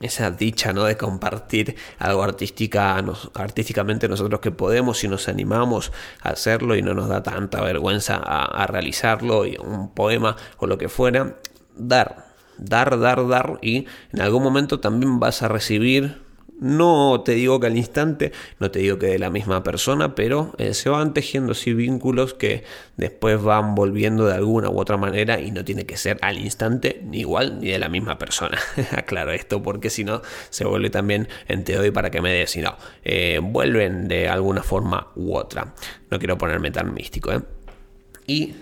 esa 0.00 0.30
dicha 0.30 0.72
¿no? 0.72 0.84
de 0.84 0.96
compartir 0.96 1.76
algo 1.98 2.22
artística, 2.22 3.02
artísticamente 3.34 4.08
nosotros 4.08 4.40
que 4.40 4.50
podemos 4.50 5.02
y 5.04 5.08
nos 5.08 5.28
animamos 5.28 5.92
a 6.20 6.30
hacerlo 6.30 6.76
y 6.76 6.82
no 6.82 6.94
nos 6.94 7.08
da 7.08 7.22
tanta 7.22 7.62
vergüenza 7.62 8.16
a, 8.16 8.44
a 8.44 8.66
realizarlo, 8.66 9.46
y 9.46 9.56
un 9.56 9.94
poema 9.94 10.36
o 10.58 10.66
lo 10.66 10.78
que 10.78 10.88
fuera, 10.88 11.36
dar, 11.76 12.26
dar, 12.58 12.98
dar, 12.98 13.26
dar 13.28 13.58
y 13.62 13.86
en 14.12 14.20
algún 14.20 14.42
momento 14.42 14.80
también 14.80 15.20
vas 15.20 15.42
a 15.42 15.48
recibir 15.48 16.23
no 16.64 17.20
te 17.20 17.32
digo 17.32 17.60
que 17.60 17.66
al 17.66 17.76
instante, 17.76 18.32
no 18.58 18.70
te 18.70 18.78
digo 18.78 18.98
que 18.98 19.08
de 19.08 19.18
la 19.18 19.28
misma 19.28 19.62
persona, 19.62 20.14
pero 20.14 20.54
eh, 20.56 20.72
se 20.72 20.88
van 20.88 21.12
tejiendo 21.12 21.52
así 21.52 21.74
vínculos 21.74 22.32
que 22.32 22.64
después 22.96 23.42
van 23.42 23.74
volviendo 23.74 24.24
de 24.24 24.32
alguna 24.32 24.70
u 24.70 24.80
otra 24.80 24.96
manera 24.96 25.40
y 25.40 25.50
no 25.50 25.62
tiene 25.62 25.84
que 25.84 25.98
ser 25.98 26.16
al 26.22 26.38
instante 26.38 27.02
ni 27.04 27.20
igual 27.20 27.60
ni 27.60 27.68
de 27.68 27.78
la 27.78 27.90
misma 27.90 28.16
persona. 28.16 28.58
Aclaro 28.92 29.32
esto 29.32 29.62
porque 29.62 29.90
si 29.90 30.04
no 30.04 30.22
se 30.48 30.64
vuelve 30.64 30.88
también 30.88 31.28
en 31.48 31.64
te 31.64 31.76
doy 31.76 31.90
para 31.90 32.10
que 32.10 32.22
me 32.22 32.32
des, 32.32 32.50
si 32.50 32.62
no, 32.62 32.78
eh, 33.04 33.40
vuelven 33.42 34.08
de 34.08 34.30
alguna 34.30 34.62
forma 34.62 35.08
u 35.16 35.36
otra. 35.36 35.74
No 36.10 36.18
quiero 36.18 36.38
ponerme 36.38 36.70
tan 36.70 36.94
místico. 36.94 37.30
¿eh? 37.30 37.42
Y 38.26 38.54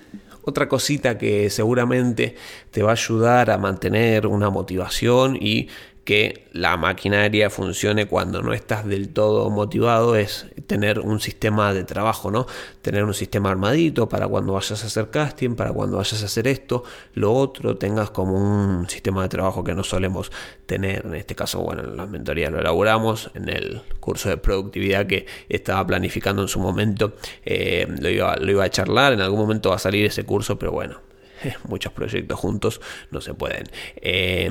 otra 0.45 0.69
cosita 0.69 1.19
que 1.19 1.51
seguramente 1.51 2.35
te 2.73 2.83
va 2.83 2.91
a 2.91 2.95
ayudar 2.95 3.51
a 3.51 3.59
mantener 3.59 4.27
una 4.27 4.51
motivación 4.51 5.37
y 5.41 5.69
que 6.05 6.49
la 6.53 6.77
maquinaria 6.77 7.49
funcione 7.49 8.07
cuando 8.07 8.43
no 8.43 8.53
estás 8.53 8.85
del 8.85 9.11
todo 9.11 9.49
motivado 9.51 10.17
es 10.17 10.47
tener 10.67 10.99
un 10.99 11.21
sistema 11.21 11.73
de 11.73 11.85
trabajo, 11.85 12.31
¿no? 12.31 12.47
Tener 12.81 13.05
un 13.05 13.15
sistema 13.15 13.51
armadito 13.51 14.09
para 14.09 14.27
cuando 14.27 14.55
vayas 14.55 14.83
a 14.83 14.87
hacer 14.87 15.11
casting, 15.11 15.55
para 15.55 15.73
cuando 15.73 15.99
vayas 15.99 16.23
a 16.23 16.27
hacer 16.27 16.49
esto, 16.49 16.83
lo 17.15 17.33
otro, 17.33 17.77
tengas 17.77 18.11
como 18.11 18.35
un 18.35 18.89
sistema 18.89 19.23
de 19.23 19.29
trabajo 19.29 19.63
que 19.63 19.75
no 19.75 19.85
solemos 19.85 20.33
tener. 20.67 21.07
En 21.07 21.15
este 21.15 21.37
caso, 21.37 21.61
bueno, 21.61 21.85
en 21.85 21.97
la 21.97 22.07
mentoría 22.07 22.51
lo 22.51 22.59
elaboramos, 22.59 23.31
en 23.35 23.49
el 23.49 23.83
curso 24.01 24.29
de 24.29 24.39
productividad 24.39 25.07
que 25.07 25.27
estaba 25.49 25.87
planificando 25.87 26.43
en 26.43 26.49
su 26.49 26.59
momento, 26.59 27.15
eh, 27.45 27.87
lo, 28.01 28.09
iba, 28.09 28.37
lo 28.37 28.51
iba 28.51 28.65
a 28.65 28.71
charlar, 28.71 29.13
en 29.13 29.21
algún 29.21 29.39
momento 29.39 29.71
va 29.71 29.77
a 29.77 29.79
salir 29.79 30.05
ese 30.07 30.25
curso, 30.25 30.59
pero 30.59 30.73
bueno, 30.73 31.01
muchos 31.69 31.93
proyectos 31.93 32.39
juntos 32.41 32.81
no 33.13 33.21
se 33.21 33.35
pueden. 33.35 33.65
Eh, 33.97 34.51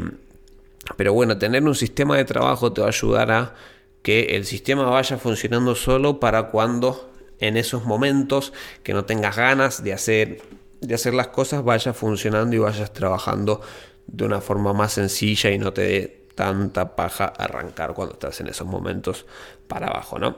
pero 0.98 1.14
bueno, 1.14 1.38
tener 1.38 1.64
un 1.64 1.76
sistema 1.76 2.18
de 2.18 2.26
trabajo 2.26 2.74
te 2.74 2.82
va 2.82 2.88
a 2.88 2.90
ayudar 2.90 3.32
a 3.32 3.56
que 4.02 4.36
el 4.36 4.46
sistema 4.46 4.84
vaya 4.86 5.18
funcionando 5.18 5.76
solo 5.76 6.20
para 6.20 6.50
cuando 6.50 7.12
en 7.40 7.58
esos 7.58 7.86
momentos 7.86 8.54
que 8.84 8.94
no 8.94 9.06
tengas 9.06 9.36
ganas 9.36 9.84
de 9.84 9.94
hacer, 9.94 10.42
de 10.80 10.96
hacer 10.96 11.14
las 11.14 11.28
cosas 11.28 11.64
vaya 11.64 11.94
funcionando 11.94 12.56
y 12.56 12.60
vayas 12.60 12.94
trabajando 12.94 13.62
de 14.08 14.26
una 14.26 14.42
forma 14.42 14.74
más 14.74 14.94
sencilla 14.94 15.52
y 15.52 15.58
no 15.58 15.74
te 15.74 15.82
dé 15.82 16.22
tanta 16.36 16.96
paja 16.96 17.26
arrancar 17.26 17.94
cuando 17.94 18.14
estás 18.14 18.40
en 18.42 18.48
esos 18.48 18.68
momentos 18.68 19.26
para 19.68 19.88
abajo, 19.88 20.18
¿no? 20.18 20.38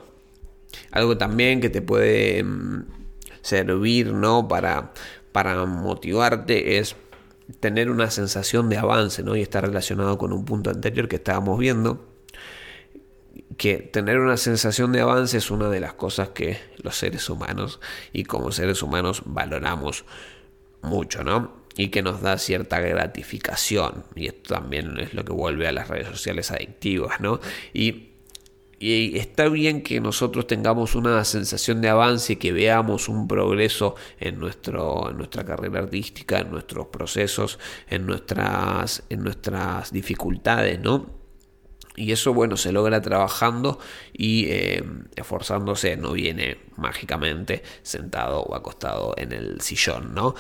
Algo 0.92 1.18
también 1.18 1.62
que 1.62 1.70
te 1.70 1.82
puede 1.82 2.44
mm, 2.44 2.86
servir, 3.42 4.12
¿no? 4.14 4.48
Para, 4.48 4.92
para 5.32 5.66
motivarte 5.66 6.78
es 6.78 6.96
tener 7.60 7.90
una 7.90 8.10
sensación 8.10 8.70
de 8.70 8.78
avance, 8.78 9.24
¿no? 9.24 9.36
Y 9.36 9.42
está 9.42 9.62
relacionado 9.62 10.18
con 10.18 10.34
un 10.34 10.46
punto 10.46 10.70
anterior 10.70 11.08
que 11.08 11.18
estábamos 11.18 11.60
viendo, 11.60 12.08
que 13.58 13.78
tener 13.78 14.20
una 14.20 14.38
sensación 14.38 14.92
de 14.92 15.02
avance 15.02 15.38
es 15.38 15.52
una 15.52 15.70
de 15.70 15.80
las 15.80 15.94
cosas 15.94 16.30
que 16.30 16.60
los 16.82 16.96
seres 16.96 17.30
humanos 17.30 17.80
y 18.12 18.24
como 18.24 18.52
seres 18.52 18.82
humanos 18.82 19.24
valoramos 19.26 20.06
mucho, 20.82 21.24
¿no? 21.24 21.64
Y 21.76 21.90
que 21.90 22.04
nos 22.04 22.22
da 22.22 22.38
cierta 22.38 22.80
gratificación. 22.80 24.06
Y 24.16 24.28
esto 24.28 24.54
también 24.54 25.00
es 25.00 25.14
lo 25.14 25.26
que 25.26 25.34
vuelve 25.34 25.68
a 25.68 25.72
las 25.72 25.88
redes 25.88 26.08
sociales 26.08 26.52
adictivas, 26.52 27.20
¿no? 27.20 27.40
Y 27.74 28.13
y 28.84 29.18
está 29.18 29.48
bien 29.48 29.82
que 29.82 30.02
nosotros 30.02 30.46
tengamos 30.46 30.96
una 30.96 31.24
sensación 31.24 31.80
de 31.80 31.88
avance, 31.88 32.38
que 32.38 32.52
veamos 32.52 33.08
un 33.08 33.30
progreso 33.30 33.96
en, 34.20 34.38
nuestro, 34.40 35.10
nuestra 35.16 35.46
carrera 35.46 35.80
artística, 35.80 36.40
en 36.40 36.52
nuestros 36.52 36.88
procesos, 36.88 37.60
en 37.88 38.06
nuestras, 38.06 39.04
en 39.10 39.24
nuestras 39.24 39.94
dificultades, 39.94 40.82
¿no? 40.82 41.24
Y 41.96 42.12
eso, 42.12 42.34
bueno, 42.34 42.58
se 42.58 42.74
logra 42.74 43.02
trabajando 43.02 43.80
y 44.12 44.48
eh, 44.50 44.84
esforzándose, 45.16 45.96
no 45.96 46.12
viene 46.12 46.58
mágicamente 46.76 47.64
sentado 47.84 48.42
o 48.42 48.54
acostado 48.54 49.14
en 49.16 49.32
el 49.32 49.62
sillón, 49.62 50.14
¿no? 50.14 50.36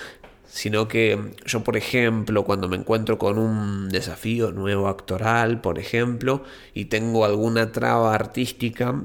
Sino 0.53 0.87
que 0.87 1.33
yo, 1.47 1.63
por 1.63 1.77
ejemplo, 1.77 2.43
cuando 2.45 2.69
me 2.69 2.77
encuentro 2.77 3.17
con 3.17 3.39
un 3.39 3.89
desafío 3.89 4.51
nuevo 4.51 4.87
actoral, 4.87 5.61
por 5.61 5.79
ejemplo, 5.79 6.43
y 6.75 6.85
tengo 6.85 7.25
alguna 7.25 7.71
traba 7.71 8.13
artística, 8.13 9.03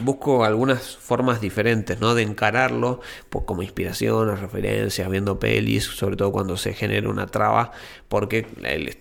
busco 0.00 0.42
algunas 0.42 0.96
formas 0.96 1.42
diferentes, 1.42 2.00
¿no? 2.00 2.14
De 2.14 2.22
encararlo, 2.22 3.02
pues 3.28 3.44
como 3.44 3.62
inspiración, 3.62 4.34
referencias, 4.38 5.10
viendo 5.10 5.38
pelis, 5.38 5.84
sobre 5.84 6.16
todo 6.16 6.32
cuando 6.32 6.56
se 6.56 6.72
genera 6.72 7.10
una 7.10 7.26
traba, 7.26 7.72
porque 8.08 8.46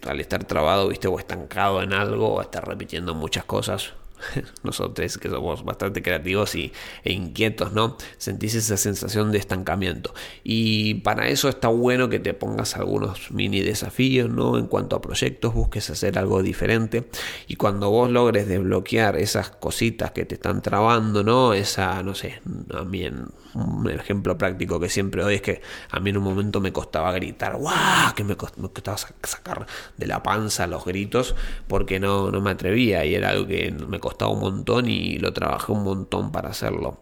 al 0.05 0.19
estar 0.19 0.43
trabado, 0.43 0.89
viste, 0.89 1.07
o 1.07 1.17
estancado 1.17 1.81
en 1.81 1.93
algo, 1.93 2.33
o 2.33 2.41
estar 2.41 2.67
repitiendo 2.67 3.15
muchas 3.15 3.45
cosas, 3.45 3.93
nosotros 4.63 5.17
que 5.17 5.29
somos 5.29 5.63
bastante 5.63 6.01
creativos 6.01 6.55
y, 6.55 6.71
e 7.03 7.13
inquietos, 7.13 7.73
¿no? 7.73 7.97
Sentís 8.17 8.55
esa 8.55 8.77
sensación 8.77 9.31
de 9.31 9.37
estancamiento. 9.37 10.13
Y 10.43 10.95
para 10.95 11.27
eso 11.27 11.49
está 11.49 11.67
bueno 11.67 12.09
que 12.09 12.19
te 12.19 12.33
pongas 12.33 12.75
algunos 12.75 13.31
mini 13.31 13.61
desafíos, 13.61 14.29
¿no? 14.29 14.57
En 14.57 14.67
cuanto 14.67 14.95
a 14.95 15.01
proyectos, 15.01 15.53
busques 15.53 15.89
hacer 15.89 16.17
algo 16.17 16.41
diferente. 16.41 17.07
Y 17.47 17.55
cuando 17.55 17.89
vos 17.89 18.09
logres 18.09 18.47
desbloquear 18.47 19.17
esas 19.17 19.49
cositas 19.49 20.11
que 20.11 20.25
te 20.25 20.35
están 20.35 20.61
trabando, 20.61 21.23
¿no? 21.23 21.53
Esa, 21.53 22.01
no 22.03 22.15
sé, 22.15 22.41
también 22.67 23.27
un 23.55 23.89
ejemplo 23.89 24.37
práctico 24.37 24.79
que 24.79 24.89
siempre 24.89 25.21
doy 25.21 25.35
es 25.35 25.41
que 25.41 25.61
a 25.91 25.99
mí 25.99 26.09
en 26.09 26.17
un 26.17 26.23
momento 26.23 26.59
me 26.59 26.71
costaba 26.73 27.11
gritar, 27.11 27.55
¡guau! 27.55 28.13
Que 28.15 28.23
me 28.23 28.35
costaba 28.35 28.97
sacar 28.97 29.65
de 29.97 30.07
la 30.07 30.23
panza 30.23 30.67
los 30.67 30.85
gritos 30.85 31.35
porque 31.67 31.99
no, 31.99 32.31
no 32.31 32.41
me 32.41 32.51
atrevía 32.51 33.05
y 33.05 33.15
era 33.15 33.29
algo 33.29 33.47
que 33.47 33.71
me 33.71 33.99
costaba 33.99 34.12
un 34.27 34.39
montón 34.39 34.87
y 34.87 35.17
lo 35.17 35.33
trabajé 35.33 35.71
un 35.71 35.83
montón 35.83 36.31
para 36.31 36.49
hacerlo. 36.49 36.99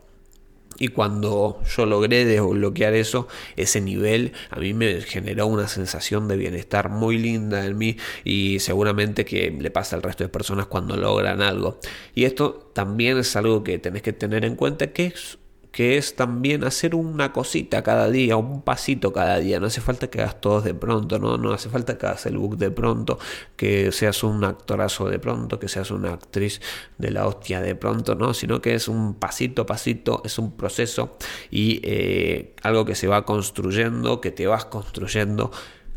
Y 0.81 0.87
cuando 0.87 1.61
yo 1.77 1.85
logré 1.85 2.25
desbloquear 2.25 2.95
eso, 2.95 3.27
ese 3.55 3.81
nivel, 3.81 4.33
a 4.49 4.59
mí 4.59 4.73
me 4.73 5.01
generó 5.01 5.45
una 5.45 5.67
sensación 5.67 6.27
de 6.27 6.37
bienestar 6.37 6.89
muy 6.89 7.19
linda 7.19 7.65
en 7.65 7.77
mí 7.77 7.97
y 8.23 8.59
seguramente 8.59 9.23
que 9.23 9.51
le 9.51 9.69
pasa 9.69 9.95
al 9.95 10.01
resto 10.01 10.23
de 10.23 10.29
personas 10.29 10.65
cuando 10.65 10.97
logran 10.97 11.43
algo. 11.43 11.77
Y 12.15 12.23
esto 12.23 12.71
también 12.73 13.19
es 13.19 13.35
algo 13.35 13.63
que 13.63 13.77
tenés 13.77 14.01
que 14.01 14.11
tener 14.11 14.43
en 14.43 14.55
cuenta 14.55 14.87
que 14.87 15.05
es 15.05 15.37
que 15.71 15.97
es 15.97 16.15
también 16.15 16.63
hacer 16.63 16.95
una 16.95 17.31
cosita 17.31 17.81
cada 17.81 18.09
día, 18.09 18.35
un 18.35 18.61
pasito 18.61 19.13
cada 19.13 19.39
día. 19.39 19.59
No 19.59 19.67
hace 19.67 19.81
falta 19.81 20.09
que 20.09 20.21
hagas 20.21 20.41
todos 20.41 20.63
de 20.63 20.73
pronto, 20.73 21.17
¿no? 21.17 21.37
No 21.37 21.53
hace 21.53 21.69
falta 21.69 21.97
que 21.97 22.05
hagas 22.05 22.25
el 22.25 22.37
book 22.37 22.57
de 22.57 22.71
pronto, 22.71 23.19
que 23.55 23.91
seas 23.91 24.23
un 24.23 24.43
actorazo 24.43 25.09
de 25.09 25.19
pronto, 25.19 25.59
que 25.59 25.69
seas 25.69 25.91
una 25.91 26.13
actriz 26.13 26.61
de 26.97 27.11
la 27.11 27.25
hostia 27.25 27.61
de 27.61 27.75
pronto, 27.75 28.15
¿no? 28.15 28.33
Sino 28.33 28.61
que 28.61 28.75
es 28.75 28.87
un 28.87 29.15
pasito 29.15 29.61
a 29.63 29.65
pasito, 29.65 30.21
es 30.25 30.37
un 30.37 30.57
proceso 30.57 31.17
y 31.49 31.79
eh, 31.83 32.53
algo 32.63 32.83
que 32.83 32.95
se 32.95 33.07
va 33.07 33.25
construyendo, 33.25 34.19
que 34.19 34.31
te 34.31 34.47
vas 34.47 34.65
construyendo 34.65 35.51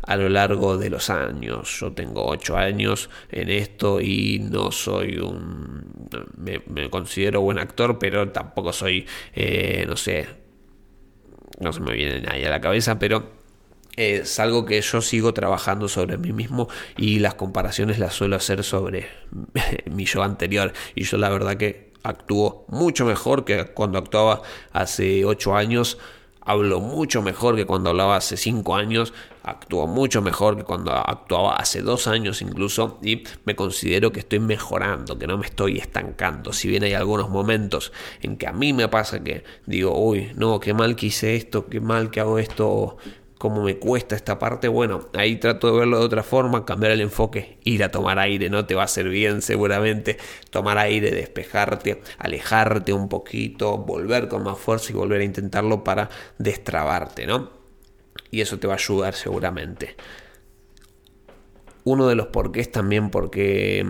a 0.05 0.15
lo 0.15 0.29
largo 0.29 0.77
de 0.77 0.89
los 0.89 1.09
años. 1.09 1.79
Yo 1.79 1.91
tengo 1.91 2.25
ocho 2.25 2.57
años 2.57 3.09
en 3.29 3.49
esto 3.49 3.99
y 4.01 4.39
no 4.39 4.71
soy 4.71 5.17
un... 5.17 6.07
Me, 6.37 6.89
considero 6.89 7.41
buen 7.41 7.57
actor, 7.57 7.97
pero 7.99 8.29
tampoco 8.29 8.71
soy, 8.71 9.05
eh, 9.33 9.85
no 9.87 9.97
sé, 9.97 10.27
no 11.59 11.73
se 11.73 11.79
me 11.79 11.93
viene 11.93 12.21
nadie 12.21 12.47
a 12.47 12.49
la 12.49 12.61
cabeza, 12.61 12.99
pero 12.99 13.31
es 13.95 14.39
algo 14.39 14.65
que 14.65 14.79
yo 14.81 15.01
sigo 15.01 15.33
trabajando 15.33 15.87
sobre 15.87 16.17
mí 16.17 16.33
mismo 16.33 16.67
y 16.97 17.19
las 17.19 17.35
comparaciones 17.35 17.97
las 17.97 18.13
suelo 18.13 18.35
hacer 18.35 18.63
sobre 18.63 19.07
mi 19.91 20.05
yo 20.05 20.23
anterior. 20.23 20.73
Y 20.93 21.03
yo 21.03 21.17
la 21.17 21.29
verdad 21.29 21.57
que 21.57 21.93
actúo 22.03 22.65
mucho 22.67 23.05
mejor 23.05 23.45
que 23.45 23.65
cuando 23.65 23.97
actuaba 23.97 24.41
hace 24.71 25.25
ocho 25.25 25.55
años 25.55 25.97
hablo 26.45 26.79
mucho 26.79 27.21
mejor 27.21 27.55
que 27.55 27.65
cuando 27.65 27.89
hablaba 27.89 28.15
hace 28.15 28.37
5 28.37 28.75
años, 28.75 29.13
actúo 29.45 29.87
mucho 29.87 30.21
mejor 30.21 30.57
que 30.57 30.63
cuando 30.63 30.91
actuaba 30.91 31.55
hace 31.55 31.81
2 31.81 32.07
años 32.07 32.41
incluso 32.41 32.99
y 33.01 33.23
me 33.45 33.55
considero 33.55 34.11
que 34.11 34.19
estoy 34.19 34.39
mejorando, 34.39 35.17
que 35.17 35.27
no 35.27 35.37
me 35.37 35.45
estoy 35.45 35.77
estancando. 35.77 36.51
Si 36.51 36.67
bien 36.67 36.83
hay 36.83 36.93
algunos 36.93 37.29
momentos 37.29 37.93
en 38.21 38.37
que 38.37 38.47
a 38.47 38.53
mí 38.53 38.73
me 38.73 38.87
pasa 38.87 39.23
que 39.23 39.43
digo, 39.65 39.97
uy, 39.97 40.31
no, 40.35 40.59
qué 40.59 40.73
mal 40.73 40.95
que 40.95 41.07
hice 41.07 41.35
esto, 41.35 41.67
qué 41.67 41.79
mal 41.79 42.09
que 42.09 42.19
hago 42.19 42.39
esto, 42.39 42.97
cómo 43.37 43.63
me 43.63 43.77
cuesta 43.77 44.15
esta 44.15 44.39
parte, 44.39 44.67
bueno, 44.67 45.09
ahí 45.13 45.35
trato 45.35 45.71
de 45.71 45.77
verlo 45.77 45.99
de 45.99 46.05
otra 46.05 46.23
forma, 46.23 46.65
cambiar 46.65 46.93
el 46.93 47.01
enfoque, 47.01 47.59
ir 47.63 47.83
a 47.83 47.91
tomar 47.91 48.17
aire, 48.17 48.49
no 48.49 48.65
te 48.65 48.73
va 48.73 48.81
a 48.81 48.85
hacer 48.85 49.09
bien 49.09 49.41
seguramente, 49.41 50.17
tomar 50.49 50.77
aire, 50.79 51.11
despejarte, 51.11 52.01
alejarte 52.17 52.93
un 52.93 53.09
poquito, 53.09 53.77
volver 53.77 54.27
con 54.27 54.43
más 54.43 54.57
fuerza 54.57 54.91
y 54.91 54.95
volver 54.95 55.21
a 55.21 55.25
intentarlo 55.25 55.83
para 55.83 56.09
destrabarte, 56.39 57.27
¿no? 57.27 57.64
Y 58.35 58.41
eso 58.41 58.59
te 58.59 58.67
va 58.67 58.73
a 58.73 58.75
ayudar 58.75 59.13
seguramente. 59.13 59.95
Uno 61.85 62.05
de 62.05 62.15
los 62.15 62.27
porqués 62.27 62.69
también 62.69 63.09
porque 63.09 63.85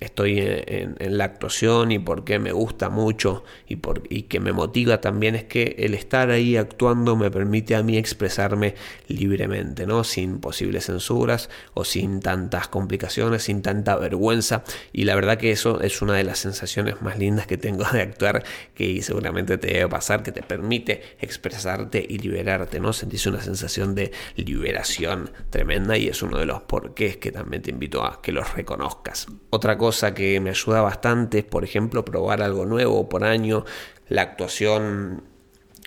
estoy 0.00 0.40
en, 0.40 0.96
la 1.18 1.24
actuación 1.24 1.92
y 1.92 1.98
por 1.98 2.24
qué 2.24 2.38
me 2.38 2.52
gusta 2.52 2.88
mucho 2.88 3.44
y, 3.68 3.76
por, 3.76 4.02
y 4.08 4.22
que 4.22 4.40
me 4.40 4.52
motiva 4.52 5.00
también 5.00 5.34
es 5.34 5.44
que 5.44 5.76
el 5.78 5.94
estar 5.94 6.30
ahí 6.30 6.56
actuando 6.56 7.16
me 7.16 7.30
permite 7.30 7.76
a 7.76 7.82
mí 7.82 7.98
expresarme 7.98 8.74
libremente, 9.08 9.86
¿no? 9.86 10.02
Sin 10.02 10.40
posibles 10.40 10.86
censuras 10.86 11.50
o 11.74 11.84
sin 11.84 12.20
tantas 12.20 12.68
complicaciones, 12.68 13.42
sin 13.42 13.60
tanta 13.60 13.96
vergüenza 13.96 14.64
y 14.92 15.04
la 15.04 15.14
verdad 15.14 15.36
que 15.36 15.50
eso 15.50 15.80
es 15.82 16.00
una 16.00 16.14
de 16.14 16.24
las 16.24 16.38
sensaciones 16.38 17.02
más 17.02 17.18
lindas 17.18 17.46
que 17.46 17.58
tengo 17.58 17.84
de 17.92 18.00
actuar 18.00 18.42
que 18.74 19.02
seguramente 19.02 19.58
te 19.58 19.68
debe 19.68 19.88
pasar, 19.88 20.22
que 20.22 20.32
te 20.32 20.42
permite 20.42 21.02
expresarte 21.20 22.04
y 22.08 22.18
liberarte, 22.18 22.80
¿no? 22.80 22.94
Sentís 22.94 23.26
una 23.26 23.42
sensación 23.42 23.94
de 23.94 24.12
liberación 24.36 25.30
tremenda 25.50 25.98
y 25.98 26.08
es 26.08 26.22
uno 26.22 26.38
de 26.38 26.46
los 26.46 26.62
porqués 26.62 27.18
que 27.18 27.32
también 27.32 27.62
te 27.62 27.70
invito 27.70 28.04
a 28.04 28.22
que 28.22 28.32
los 28.32 28.54
reconozcas. 28.54 29.26
Otra 29.50 29.76
cosa 29.76 29.89
que 30.14 30.40
me 30.40 30.50
ayuda 30.50 30.82
bastante 30.82 31.38
es, 31.38 31.44
por 31.44 31.64
ejemplo, 31.64 32.04
probar 32.04 32.42
algo 32.42 32.66
nuevo 32.66 33.08
por 33.08 33.24
año. 33.24 33.64
La 34.08 34.22
actuación 34.22 35.22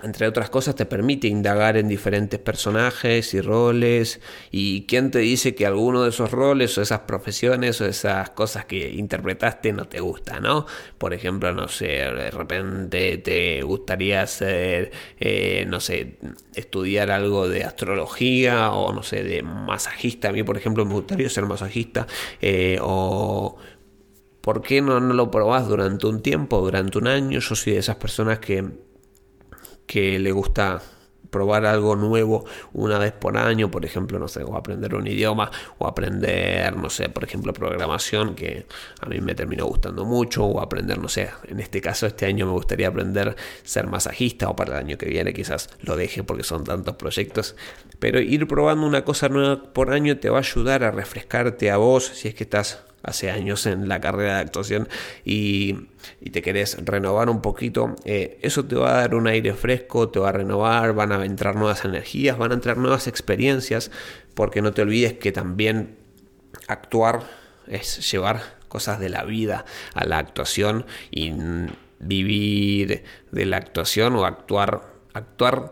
entre 0.03 0.27
otras 0.27 0.49
cosas, 0.49 0.75
te 0.75 0.85
permite 0.85 1.27
indagar 1.27 1.77
en 1.77 1.87
diferentes 1.87 2.39
personajes 2.39 3.33
y 3.33 3.41
roles. 3.41 4.19
¿Y 4.51 4.85
quién 4.85 5.11
te 5.11 5.19
dice 5.19 5.55
que 5.55 5.65
alguno 5.65 6.03
de 6.03 6.09
esos 6.09 6.31
roles 6.31 6.77
o 6.77 6.81
esas 6.81 7.01
profesiones 7.01 7.79
o 7.79 7.85
esas 7.85 8.29
cosas 8.31 8.65
que 8.65 8.91
interpretaste 8.91 9.71
no 9.71 9.85
te 9.85 10.01
gusta, 10.01 10.41
no? 10.41 10.65
Por 10.97 11.13
ejemplo, 11.13 11.53
no 11.53 11.69
sé, 11.69 11.87
de 11.87 12.31
repente 12.31 13.17
te 13.19 13.61
gustaría 13.61 14.21
hacer, 14.23 14.91
eh, 15.19 15.65
no 15.67 15.79
sé, 15.79 16.17
estudiar 16.53 17.09
algo 17.09 17.47
de 17.47 17.63
astrología 17.63 18.71
o 18.71 18.91
no 18.93 19.03
sé, 19.03 19.23
de 19.23 19.41
masajista. 19.41 20.29
A 20.29 20.31
mí, 20.33 20.43
por 20.43 20.57
ejemplo, 20.57 20.85
me 20.85 20.93
gustaría 20.93 21.29
ser 21.29 21.45
masajista 21.45 22.07
eh, 22.41 22.77
o 22.81 23.57
¿Por 24.43 24.61
qué 24.61 24.81
no, 24.81 24.99
no 24.99 25.13
lo 25.13 25.31
probás 25.31 25.69
durante 25.69 26.05
un 26.05 26.21
tiempo, 26.21 26.59
durante 26.59 26.97
un 26.97 27.07
año? 27.07 27.39
Yo 27.39 27.55
soy 27.55 27.71
de 27.71 27.79
esas 27.79 27.95
personas 27.95 28.39
que, 28.39 28.71
que 29.87 30.19
le 30.19 30.33
gusta 30.33 30.81
probar 31.29 31.65
algo 31.65 31.95
nuevo 31.95 32.43
una 32.73 32.99
vez 32.99 33.13
por 33.13 33.37
año, 33.37 33.71
por 33.71 33.85
ejemplo, 33.85 34.19
no 34.19 34.27
sé, 34.27 34.43
o 34.43 34.57
aprender 34.57 34.95
un 34.95 35.07
idioma, 35.07 35.49
o 35.77 35.87
aprender, 35.87 36.75
no 36.75 36.89
sé, 36.89 37.07
por 37.07 37.23
ejemplo, 37.23 37.53
programación, 37.53 38.35
que 38.35 38.67
a 38.99 39.05
mí 39.05 39.21
me 39.21 39.33
terminó 39.33 39.65
gustando 39.65 40.03
mucho, 40.03 40.43
o 40.43 40.59
aprender, 40.59 40.97
no 40.97 41.07
sé, 41.07 41.29
en 41.47 41.61
este 41.61 41.79
caso 41.79 42.05
este 42.05 42.25
año 42.25 42.45
me 42.45 42.51
gustaría 42.51 42.89
aprender 42.89 43.37
ser 43.63 43.87
masajista, 43.87 44.49
o 44.49 44.57
para 44.57 44.73
el 44.73 44.85
año 44.85 44.97
que 44.97 45.05
viene 45.05 45.33
quizás 45.33 45.69
lo 45.79 45.95
deje 45.95 46.21
porque 46.21 46.43
son 46.43 46.65
tantos 46.65 46.97
proyectos, 46.97 47.55
pero 47.97 48.19
ir 48.19 48.45
probando 48.45 48.85
una 48.85 49.05
cosa 49.05 49.29
nueva 49.29 49.71
por 49.71 49.93
año 49.93 50.17
te 50.19 50.29
va 50.29 50.39
a 50.39 50.41
ayudar 50.41 50.83
a 50.83 50.91
refrescarte 50.91 51.71
a 51.71 51.77
vos 51.77 52.07
si 52.07 52.27
es 52.27 52.35
que 52.35 52.43
estás 52.43 52.83
hace 53.03 53.29
años 53.29 53.65
en 53.65 53.87
la 53.89 53.99
carrera 53.99 54.35
de 54.35 54.41
actuación 54.41 54.87
y, 55.23 55.89
te 56.31 56.41
querés 56.41 56.77
renovar 56.83 57.29
un 57.29 57.41
poquito, 57.41 57.95
eh, 58.05 58.39
eso 58.41 58.65
te 58.65 58.75
va 58.75 58.91
a 58.91 59.01
dar 59.01 59.15
un 59.15 59.27
aire 59.27 59.53
fresco, 59.53 60.09
te 60.09 60.19
va 60.19 60.29
a 60.29 60.31
renovar, 60.31 60.93
van 60.93 61.11
a 61.11 61.23
entrar 61.25 61.55
nuevas 61.55 61.85
energías, 61.85 62.37
van 62.37 62.51
a 62.51 62.55
entrar 62.55 62.77
nuevas 62.77 63.07
experiencias, 63.07 63.91
porque 64.33 64.61
no 64.61 64.73
te 64.73 64.81
olvides 64.81 65.13
que 65.13 65.31
también 65.31 65.97
actuar 66.67 67.21
es 67.67 68.11
llevar 68.11 68.41
cosas 68.67 68.99
de 68.99 69.09
la 69.09 69.23
vida 69.23 69.65
a 69.93 70.05
la 70.05 70.17
actuación 70.17 70.85
y 71.11 71.31
vivir 71.99 73.03
de 73.31 73.45
la 73.45 73.57
actuación 73.57 74.15
o 74.15 74.25
actuar, 74.25 74.81
actuar, 75.13 75.71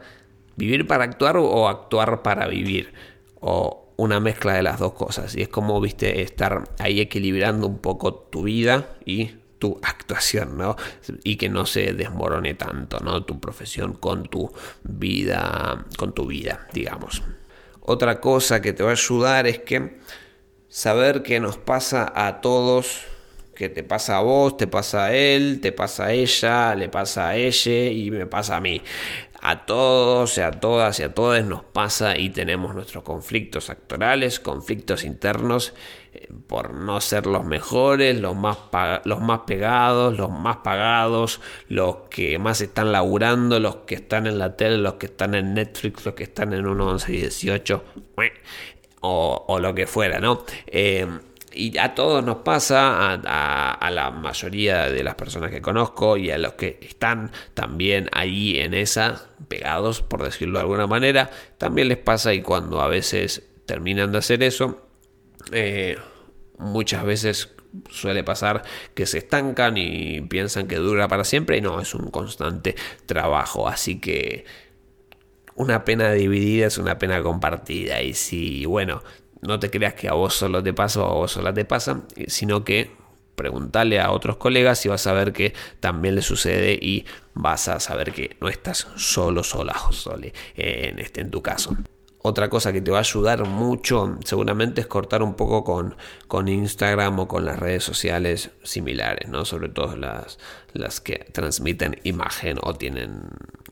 vivir 0.56 0.86
para 0.86 1.06
actuar 1.06 1.38
o 1.38 1.68
actuar 1.68 2.22
para 2.22 2.48
vivir 2.48 2.94
o 3.40 3.81
una 4.02 4.20
mezcla 4.20 4.54
de 4.54 4.64
las 4.64 4.80
dos 4.80 4.94
cosas 4.94 5.36
y 5.36 5.44
es 5.44 5.48
como 5.48 5.80
viste 5.80 6.22
estar 6.22 6.64
ahí 6.80 7.00
equilibrando 7.00 7.68
un 7.68 7.78
poco 7.78 8.16
tu 8.16 8.44
vida 8.44 8.96
y 9.06 9.36
tu 9.60 9.80
actuación, 9.84 10.58
¿no? 10.58 10.76
Y 11.24 11.36
que 11.36 11.48
no 11.48 11.68
se 11.68 11.94
desmorone 11.94 12.56
tanto, 12.56 13.00
¿no? 13.00 13.24
Tu 13.24 13.40
profesión 13.40 13.94
con 13.94 14.24
tu 14.24 14.52
vida, 14.84 15.86
con 15.98 16.14
tu 16.14 16.26
vida, 16.26 16.68
digamos. 16.74 17.22
Otra 17.82 18.20
cosa 18.20 18.60
que 18.60 18.74
te 18.74 18.82
va 18.82 18.90
a 18.90 18.94
ayudar 18.94 19.46
es 19.46 19.60
que 19.60 20.00
saber 20.68 21.22
que 21.22 21.40
nos 21.40 21.58
pasa 21.58 22.12
a 22.16 22.42
todos, 22.42 23.02
que 23.54 23.70
te 23.70 23.84
pasa 23.84 24.18
a 24.18 24.22
vos, 24.22 24.58
te 24.58 24.66
pasa 24.66 25.06
a 25.06 25.14
él, 25.14 25.60
te 25.62 25.72
pasa 25.72 26.06
a 26.06 26.14
ella, 26.14 26.74
le 26.74 26.90
pasa 26.90 27.30
a 27.30 27.36
ella 27.36 27.86
y 27.92 28.10
me 28.10 28.26
pasa 28.26 28.56
a 28.56 28.62
mí. 28.62 28.82
A 29.44 29.66
todos, 29.66 30.38
a 30.38 30.52
todas 30.52 31.00
y 31.00 31.04
a 31.04 31.16
todos 31.16 31.44
nos 31.46 31.64
pasa 31.64 32.16
y 32.16 32.30
tenemos 32.30 32.76
nuestros 32.76 33.04
conflictos 33.04 33.72
actorales, 33.72 34.40
conflictos 34.40 35.04
internos 35.04 35.74
eh, 36.14 36.28
por 36.46 36.76
no 36.76 37.02
ser 37.02 37.26
los 37.26 37.44
mejores, 37.44 38.22
los 38.22 38.36
más, 38.36 38.58
los 39.04 39.20
más 39.20 39.40
pegados, 39.48 40.16
los 40.16 40.30
más 40.30 40.58
pagados, 40.58 41.42
los 41.70 41.96
que 42.12 42.38
más 42.38 42.62
están 42.62 42.92
laburando, 42.92 43.60
los 43.60 43.78
que 43.78 43.96
están 43.96 44.28
en 44.28 44.38
la 44.38 44.56
tele, 44.56 44.78
los 44.78 44.94
que 44.94 45.08
están 45.08 45.34
en 45.34 45.56
Netflix, 45.56 46.06
los 46.06 46.14
que 46.14 46.24
están 46.24 46.54
en 46.54 46.68
1, 46.68 46.88
11 46.88 47.12
y 47.12 47.18
18 47.18 47.84
o, 49.02 49.46
o 49.48 49.60
lo 49.60 49.74
que 49.74 49.88
fuera, 49.88 50.20
¿no? 50.20 50.46
Eh, 50.68 51.08
y 51.54 51.78
a 51.78 51.96
todos 51.96 52.24
nos 52.24 52.38
pasa, 52.38 53.14
a, 53.14 53.92
la 53.92 54.12
mayoría 54.12 54.90
de 54.90 55.04
las 55.04 55.16
personas 55.16 55.52
que 55.52 55.62
conozco 55.62 56.18
y 56.18 56.32
a 56.32 56.38
los 56.38 56.54
que 56.54 56.80
están 56.82 57.32
también 57.54 58.10
ahí 58.14 58.58
en 58.58 58.74
esa, 58.74 59.30
pegados 59.48 60.02
por 60.02 60.24
decirlo 60.24 60.60
de 60.60 60.64
alguna 60.64 60.88
manera, 60.88 61.30
también 61.58 61.88
les 61.88 61.98
pasa 61.98 62.34
y 62.34 62.42
cuando 62.42 62.82
a 62.82 62.88
veces 62.88 63.44
terminan 63.66 64.12
de 64.12 64.18
hacer 64.20 64.44
eso, 64.44 64.88
eh, 65.52 65.98
muchas 66.58 67.04
veces 67.04 67.54
suele 67.90 68.24
pasar 68.24 68.64
que 68.94 69.06
se 69.06 69.20
estancan 69.20 69.78
y 69.78 70.22
piensan 70.22 70.68
que 70.68 70.76
dura 70.76 71.08
para 71.08 71.24
siempre 71.24 71.58
y 71.58 71.62
no, 71.62 71.80
es 71.80 71.94
un 71.94 72.12
constante 72.12 72.76
trabajo, 73.06 73.68
así 73.68 74.00
que 74.00 74.46
una 75.56 75.86
pena 75.86 76.12
dividida 76.12 76.68
es 76.68 76.78
una 76.78 76.98
pena 76.98 77.22
compartida 77.22 78.02
y 78.02 78.14
si, 78.14 78.66
bueno, 78.66 79.04
no 79.42 79.60
te 79.60 79.70
creas 79.70 79.94
que 79.96 80.08
a 80.08 80.14
vos 80.14 80.36
solo 80.36 80.64
te 80.64 80.74
pasa 80.74 81.02
o 81.02 81.06
a 81.06 81.14
vos 81.14 81.32
sola 81.32 81.54
te 81.54 81.66
pasa, 81.66 82.02
eh, 82.16 82.26
sino 82.28 82.64
que 82.64 82.92
preguntarle 83.36 84.00
a 84.00 84.12
otros 84.12 84.38
colegas 84.38 84.86
y 84.86 84.90
vas 84.90 85.08
a 85.08 85.14
ver 85.14 85.34
que 85.34 85.54
también 85.80 86.16
le 86.16 86.22
sucede 86.22 86.74
y 86.74 87.06
vas 87.34 87.68
a 87.68 87.80
saber 87.80 88.12
que 88.12 88.38
no 88.40 88.50
estás 88.50 88.88
solo, 88.96 89.44
sola 89.44 89.76
o 89.90 89.92
sole 89.92 90.34
en, 90.56 91.00
este, 91.00 91.22
en 91.22 91.32
tu 91.32 91.42
caso. 91.42 91.76
Otra 92.24 92.50
cosa 92.50 92.72
que 92.72 92.82
te 92.82 92.92
va 92.92 92.98
a 92.98 93.02
ayudar 93.02 93.46
mucho 93.48 94.20
seguramente 94.24 94.82
es 94.82 94.88
cortar 94.88 95.24
un 95.24 95.34
poco 95.34 95.64
con, 95.64 95.96
con 96.28 96.48
Instagram 96.48 97.18
o 97.20 97.28
con 97.28 97.46
las 97.46 97.58
redes 97.58 97.84
sociales 97.84 98.52
similares, 98.62 99.28
¿no? 99.28 99.44
sobre 99.44 99.70
todo 99.70 99.96
las, 99.96 100.38
las 100.74 101.02
que 101.02 101.26
transmiten 101.32 102.00
imagen 102.04 102.58
o 102.62 102.74
tienen 102.76 103.22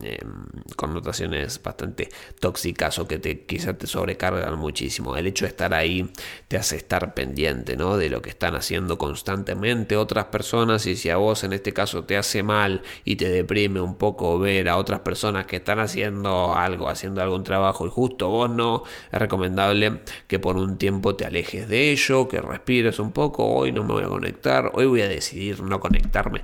em, 0.02 0.44
connotaciones 0.76 1.62
bastante 1.62 2.08
tóxicas 2.38 2.98
o 2.98 3.06
que 3.06 3.18
te, 3.18 3.44
quizás 3.44 3.78
te 3.78 3.86
sobrecargan 3.86 4.58
muchísimo. 4.58 5.16
El 5.16 5.26
hecho 5.26 5.44
de 5.44 5.50
estar 5.50 5.74
ahí 5.74 6.10
te 6.48 6.56
hace 6.56 6.76
estar 6.76 7.14
pendiente 7.14 7.76
¿no? 7.76 7.96
de 7.96 8.08
lo 8.08 8.22
que 8.22 8.30
están 8.30 8.54
haciendo 8.54 8.98
constantemente 8.98 9.96
otras 9.96 10.26
personas 10.26 10.86
y 10.86 10.96
si 10.96 11.10
a 11.10 11.16
vos 11.16 11.44
en 11.44 11.52
este 11.52 11.72
caso 11.72 12.04
te 12.04 12.16
hace 12.16 12.42
mal 12.42 12.82
y 13.04 13.16
te 13.16 13.28
deprime 13.28 13.80
un 13.80 13.96
poco 13.96 14.38
ver 14.38 14.68
a 14.68 14.76
otras 14.76 15.00
personas 15.00 15.46
que 15.46 15.56
están 15.56 15.78
haciendo 15.78 16.54
algo, 16.54 16.88
haciendo 16.88 17.22
algún 17.22 17.44
trabajo 17.44 17.86
y 17.86 17.90
justo 17.90 18.28
vos 18.28 18.50
no, 18.50 18.84
es 19.12 19.18
recomendable 19.18 20.00
que 20.26 20.38
por 20.38 20.56
un 20.56 20.78
tiempo 20.78 21.16
te 21.16 21.24
alejes 21.24 21.68
de 21.68 21.90
ello, 21.90 22.28
que 22.28 22.40
respires 22.40 22.98
un 22.98 23.12
poco, 23.12 23.46
hoy 23.46 23.72
no 23.72 23.84
me 23.84 23.94
voy 23.94 24.04
a 24.04 24.08
conectar, 24.08 24.70
hoy 24.74 24.86
voy 24.86 25.02
a 25.02 25.08
decidir 25.08 25.62
no 25.62 25.80
conectarme, 25.80 26.42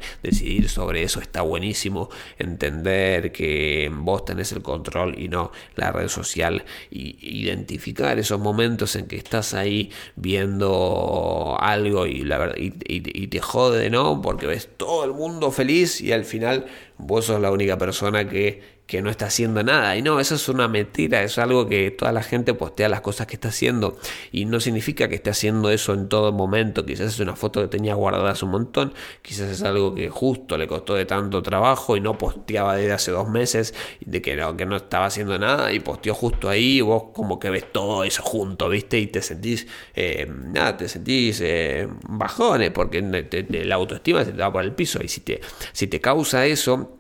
sobre 0.69 1.03
eso 1.03 1.21
está 1.21 1.43
buenísimo. 1.43 2.09
Entender 2.39 3.33
que 3.33 3.91
vos 3.93 4.25
tenés 4.25 4.53
el 4.53 4.63
control 4.63 5.19
y 5.19 5.29
no 5.29 5.53
la 5.75 5.93
red 5.93 6.09
social. 6.09 6.65
Y 6.91 7.17
identificar 7.21 8.19
esos 8.19 8.41
momentos 8.41 8.97
en 8.97 9.07
que 9.07 9.17
estás 9.17 9.55
ahí 9.55 9.91
viendo 10.15 11.57
algo 11.61 12.07
y, 12.07 12.23
la 12.23 12.39
verdad, 12.39 12.57
y, 12.57 12.73
y 12.87 13.27
te 13.29 13.41
jode, 13.41 13.91
¿no? 13.91 14.21
Porque 14.23 14.47
ves 14.47 14.69
todo 14.77 15.05
el 15.05 15.13
mundo 15.13 15.51
feliz 15.51 16.01
y 16.01 16.13
al 16.13 16.25
final 16.25 16.67
vos 16.99 17.27
sos 17.27 17.41
la 17.41 17.51
única 17.51 17.79
persona 17.79 18.29
que 18.29 18.76
que 18.87 19.03
no 19.03 19.11
está 19.11 19.27
haciendo 19.27 19.63
nada. 19.63 19.97
Y 19.97 20.03
no, 20.03 20.21
eso 20.21 20.37
es 20.37 20.49
una 20.49 20.69
mentira, 20.69 21.23
es 21.23 21.39
algo 21.39 21.69
que 21.69 21.91
toda 21.91 22.13
la 22.13 22.23
gente 22.23 22.55
postea 22.55 22.89
las 22.89 23.01
cosas 23.01 23.27
que 23.27 23.35
está 23.35 23.49
haciendo. 23.49 23.99
Y 24.31 24.45
no 24.45 24.61
significa 24.61 25.09
que 25.09 25.17
esté 25.17 25.31
haciendo 25.31 25.71
eso 25.71 25.93
en 25.93 26.09
todo 26.09 26.33
momento. 26.33 26.87
Quizás 26.87 27.15
es 27.15 27.21
una 27.21 27.35
foto 27.35 27.61
que 27.61 27.69
tenía 27.69 27.95
guardada 27.95 28.31
hace 28.31 28.45
un 28.45 28.53
montón. 28.53 28.95
Quizás 29.23 29.51
es 29.51 29.63
algo 29.63 29.95
que 29.95 30.09
justo 30.09 30.57
le 30.57 30.69
costó 30.69 30.95
de 30.95 31.05
tanto 31.05 31.43
trabajo 31.43 31.97
y 31.97 32.01
no 32.01 32.17
posteaba 32.17 32.77
desde 32.77 32.93
hace 32.93 33.11
dos 33.11 33.29
meses. 33.29 33.75
De 34.01 34.23
que 34.23 34.37
no, 34.37 34.57
que 34.57 34.67
no 34.67 34.77
estaba 34.77 35.07
haciendo 35.07 35.37
nada 35.39 35.73
y 35.73 35.81
posteó 35.81 36.15
justo 36.15 36.49
ahí. 36.49 36.81
Vos 36.81 37.05
como 37.13 37.41
que 37.41 37.51
ves 37.51 37.73
todo 37.73 38.05
eso 38.05 38.23
junto, 38.23 38.69
¿viste? 38.69 38.99
Y 38.99 39.09
te 39.09 39.21
sentís, 39.21 39.67
eh, 39.95 40.31
nada, 40.31 40.77
te 40.77 40.89
sentís 40.89 41.41
eh, 41.43 41.89
bajones 42.09 42.71
porque 42.71 43.03
la 43.03 43.75
autoestima 43.75 44.25
se 44.25 44.31
te 44.31 44.39
va 44.39 44.53
por 44.53 44.63
el 44.63 44.73
piso. 44.73 45.01
Y 45.03 45.09
si 45.09 45.23
te, 45.23 45.41
si 45.73 45.89
te 45.89 46.01
causa 46.01 46.47
eso... 46.47 46.93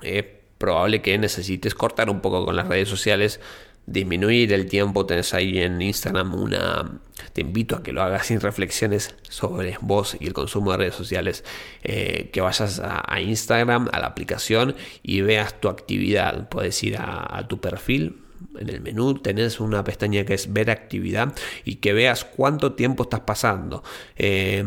Eh, 0.00 0.40
probable 0.64 1.02
que 1.02 1.18
necesites 1.18 1.74
cortar 1.74 2.08
un 2.08 2.22
poco 2.22 2.46
con 2.46 2.56
las 2.56 2.66
redes 2.66 2.88
sociales, 2.88 3.38
disminuir 3.84 4.50
el 4.54 4.64
tiempo. 4.64 5.04
Tenés 5.04 5.34
ahí 5.34 5.58
en 5.58 5.82
Instagram 5.82 6.34
una. 6.34 7.00
Te 7.34 7.42
invito 7.42 7.76
a 7.76 7.82
que 7.82 7.92
lo 7.92 8.02
hagas 8.02 8.28
sin 8.28 8.40
reflexiones 8.40 9.14
sobre 9.28 9.76
vos 9.82 10.16
y 10.18 10.26
el 10.26 10.32
consumo 10.32 10.70
de 10.72 10.78
redes 10.78 10.94
sociales. 10.94 11.44
Eh, 11.82 12.30
que 12.32 12.40
vayas 12.40 12.80
a, 12.82 13.20
Instagram, 13.20 13.90
a 13.92 14.00
la 14.00 14.06
aplicación 14.06 14.74
y 15.02 15.20
veas 15.20 15.60
tu 15.60 15.68
actividad. 15.68 16.48
Puedes 16.48 16.82
ir 16.82 16.96
a, 16.98 17.46
tu 17.46 17.60
perfil, 17.60 18.22
en 18.58 18.70
el 18.70 18.80
menú 18.80 19.18
tenés 19.18 19.60
una 19.60 19.84
pestaña 19.84 20.24
que 20.24 20.32
es 20.32 20.50
ver 20.50 20.70
actividad 20.70 21.34
y 21.66 21.76
que 21.76 21.92
veas 21.92 22.24
cuánto 22.24 22.72
tiempo 22.72 23.02
estás 23.02 23.20
pasando. 23.20 23.84
Eh, 24.16 24.64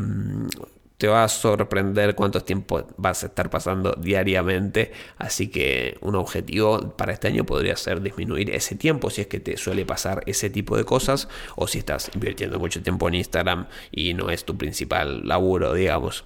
te 0.98 1.08
va 1.08 1.24
a 1.24 1.28
sorprender 1.28 2.16
cuánto 2.16 2.42
tiempo 2.44 2.88
vas 2.98 3.24
a 3.24 3.28
estar 3.28 3.50
pasando 3.50 3.94
diariamente. 3.94 4.92
Así 5.18 5.50
que 5.50 5.98
un 6.02 6.16
objetivo 6.16 6.96
para 6.98 7.14
este 7.14 7.28
año 7.28 7.46
podría 7.46 7.76
ser 7.76 8.02
disminuir 8.02 8.50
ese 8.50 8.76
tiempo 8.76 9.10
si 9.10 9.22
es 9.22 9.28
que 9.28 9.40
te 9.40 9.58
suele 9.58 9.86
pasar 9.86 10.24
ese 10.26 10.50
tipo 10.50 10.76
de 10.76 10.86
cosas 10.86 11.30
o 11.56 11.68
si 11.68 11.80
estás 11.80 12.10
invirtiendo 12.14 12.60
mucho 12.60 12.82
tiempo 12.82 13.08
en 13.08 13.16
Instagram 13.16 13.68
y 13.92 14.16
no 14.16 14.32
es 14.32 14.44
tu 14.44 14.58
principal 14.58 15.28
laburo, 15.28 15.74
digamos. 15.74 16.26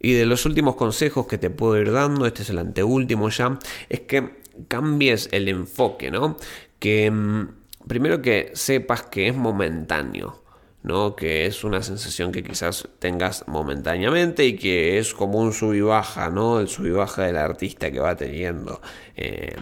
Y 0.00 0.14
de 0.14 0.26
los 0.26 0.46
últimos 0.46 0.76
consejos 0.76 1.26
que 1.26 1.38
te 1.38 1.50
puedo 1.50 1.78
ir 1.80 1.92
dando, 1.92 2.26
este 2.26 2.42
es 2.42 2.50
el 2.50 2.58
anteúltimo 2.58 3.28
ya, 3.28 3.58
es 3.88 4.00
que 4.00 4.40
cambies 4.68 5.28
el 5.32 5.48
enfoque, 5.48 6.10
¿no? 6.10 6.36
Que 6.78 7.10
mm, 7.10 7.48
primero 7.86 8.22
que 8.22 8.50
sepas 8.54 9.02
que 9.02 9.28
es 9.28 9.34
momentáneo 9.34 10.45
¿no? 10.86 11.16
que 11.16 11.46
es 11.46 11.64
una 11.64 11.82
sensación 11.82 12.30
que 12.30 12.44
quizás 12.44 12.88
tengas 13.00 13.46
momentáneamente 13.48 14.46
y 14.46 14.56
que 14.56 14.98
es 14.98 15.12
como 15.14 15.40
un 15.40 15.52
sub 15.52 15.74
y 15.74 15.80
baja, 15.80 16.30
¿no? 16.30 16.60
el 16.60 16.68
sub 16.68 16.86
y 16.86 16.90
baja 16.90 17.24
del 17.24 17.36
artista 17.36 17.90
que 17.90 17.98
va 17.98 18.14
teniendo. 18.16 18.80
Eh, 19.16 19.56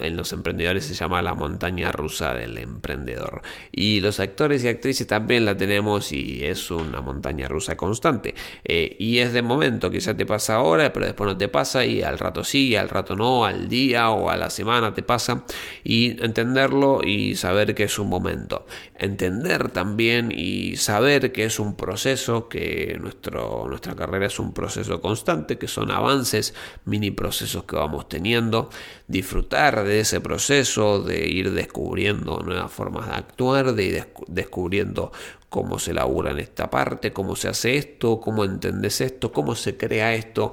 en 0.00 0.16
los 0.16 0.32
emprendedores 0.32 0.84
se 0.84 0.94
llama 0.94 1.22
la 1.22 1.34
montaña 1.34 1.92
rusa 1.92 2.34
del 2.34 2.58
emprendedor. 2.58 3.42
Y 3.72 4.00
los 4.00 4.20
actores 4.20 4.64
y 4.64 4.68
actrices 4.68 5.06
también 5.06 5.44
la 5.44 5.56
tenemos 5.56 6.12
y 6.12 6.44
es 6.44 6.70
una 6.70 7.00
montaña 7.00 7.48
rusa 7.48 7.76
constante. 7.76 8.34
Eh, 8.64 8.96
y 8.98 9.18
es 9.18 9.32
de 9.32 9.42
momento, 9.42 9.90
quizás 9.90 10.16
te 10.16 10.26
pasa 10.26 10.56
ahora, 10.56 10.92
pero 10.92 11.06
después 11.06 11.28
no 11.28 11.36
te 11.36 11.48
pasa 11.48 11.84
y 11.84 12.02
al 12.02 12.18
rato 12.18 12.44
sí, 12.44 12.76
al 12.76 12.88
rato 12.88 13.16
no, 13.16 13.44
al 13.44 13.68
día 13.68 14.10
o 14.10 14.30
a 14.30 14.36
la 14.36 14.50
semana 14.50 14.94
te 14.94 15.02
pasa. 15.02 15.44
Y 15.84 16.22
entenderlo 16.22 17.00
y 17.04 17.36
saber 17.36 17.74
que 17.74 17.84
es 17.84 17.98
un 17.98 18.08
momento. 18.08 18.66
Entender 18.96 19.70
también 19.70 20.32
y 20.34 20.76
saber 20.76 21.32
que 21.32 21.44
es 21.44 21.58
un 21.58 21.76
proceso, 21.76 22.48
que 22.48 22.96
nuestro, 23.00 23.66
nuestra 23.68 23.94
carrera 23.94 24.26
es 24.26 24.38
un 24.38 24.52
proceso 24.52 25.00
constante, 25.00 25.58
que 25.58 25.68
son 25.68 25.90
avances, 25.90 26.54
mini 26.84 27.10
procesos 27.10 27.64
que 27.64 27.76
vamos 27.76 28.08
teniendo. 28.08 28.70
Disfrutar 29.10 29.82
de 29.82 29.98
ese 29.98 30.20
proceso, 30.20 31.02
de 31.02 31.26
ir 31.26 31.50
descubriendo 31.50 32.38
nuevas 32.44 32.70
formas 32.70 33.08
de 33.08 33.14
actuar, 33.14 33.74
de 33.74 33.84
ir 33.84 34.06
descubriendo 34.28 35.10
cómo 35.48 35.80
se 35.80 35.92
labura 35.92 36.30
en 36.30 36.38
esta 36.38 36.70
parte, 36.70 37.12
cómo 37.12 37.34
se 37.34 37.48
hace 37.48 37.76
esto, 37.76 38.20
cómo 38.20 38.44
entendés 38.44 39.00
esto, 39.00 39.32
cómo 39.32 39.56
se 39.56 39.76
crea 39.76 40.14
esto, 40.14 40.52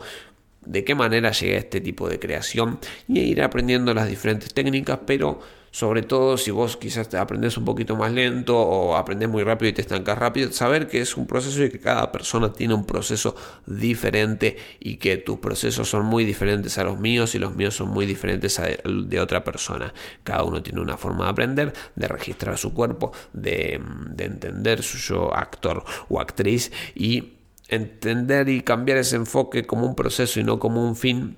de 0.67 0.83
qué 0.83 0.95
manera 0.95 1.31
llega 1.31 1.55
a 1.55 1.59
este 1.59 1.81
tipo 1.81 2.09
de 2.09 2.19
creación 2.19 2.79
y 3.07 3.19
ir 3.19 3.41
aprendiendo 3.41 3.93
las 3.93 4.07
diferentes 4.07 4.53
técnicas, 4.53 4.99
pero 5.05 5.39
sobre 5.71 6.01
todo 6.01 6.37
si 6.37 6.49
vos 6.49 6.75
quizás 6.75 7.07
te 7.07 7.17
aprendes 7.17 7.57
un 7.57 7.65
poquito 7.65 7.95
más 7.95 8.11
lento 8.11 8.57
o 8.57 8.95
aprendes 8.95 9.29
muy 9.29 9.43
rápido 9.43 9.69
y 9.69 9.73
te 9.73 9.81
estancas 9.81 10.17
rápido, 10.17 10.51
saber 10.51 10.87
que 10.87 11.01
es 11.01 11.15
un 11.15 11.27
proceso 11.27 11.63
y 11.63 11.69
que 11.69 11.79
cada 11.79 12.11
persona 12.11 12.51
tiene 12.51 12.73
un 12.73 12.85
proceso 12.85 13.35
diferente 13.65 14.57
y 14.79 14.97
que 14.97 15.17
tus 15.17 15.39
procesos 15.39 15.89
son 15.89 16.05
muy 16.05 16.25
diferentes 16.25 16.77
a 16.77 16.83
los 16.83 16.99
míos 16.99 17.35
y 17.35 17.39
los 17.39 17.55
míos 17.55 17.75
son 17.75 17.89
muy 17.89 18.05
diferentes 18.05 18.59
a 18.59 18.67
de 18.67 19.19
otra 19.19 19.43
persona. 19.43 19.93
Cada 20.23 20.43
uno 20.43 20.63
tiene 20.63 20.81
una 20.81 20.97
forma 20.97 21.25
de 21.25 21.29
aprender, 21.29 21.73
de 21.95 22.07
registrar 22.07 22.57
su 22.57 22.73
cuerpo, 22.73 23.11
de, 23.33 23.79
de 24.09 24.25
entender 24.25 24.81
su 24.81 24.97
yo 24.97 25.33
actor 25.35 25.83
o 26.09 26.19
actriz 26.19 26.71
y 26.95 27.36
entender 27.69 28.49
y 28.49 28.61
cambiar 28.61 28.97
ese 28.97 29.15
enfoque 29.15 29.65
como 29.65 29.85
un 29.85 29.95
proceso 29.95 30.39
y 30.39 30.43
no 30.43 30.59
como 30.59 30.83
un 30.87 30.95
fin 30.95 31.37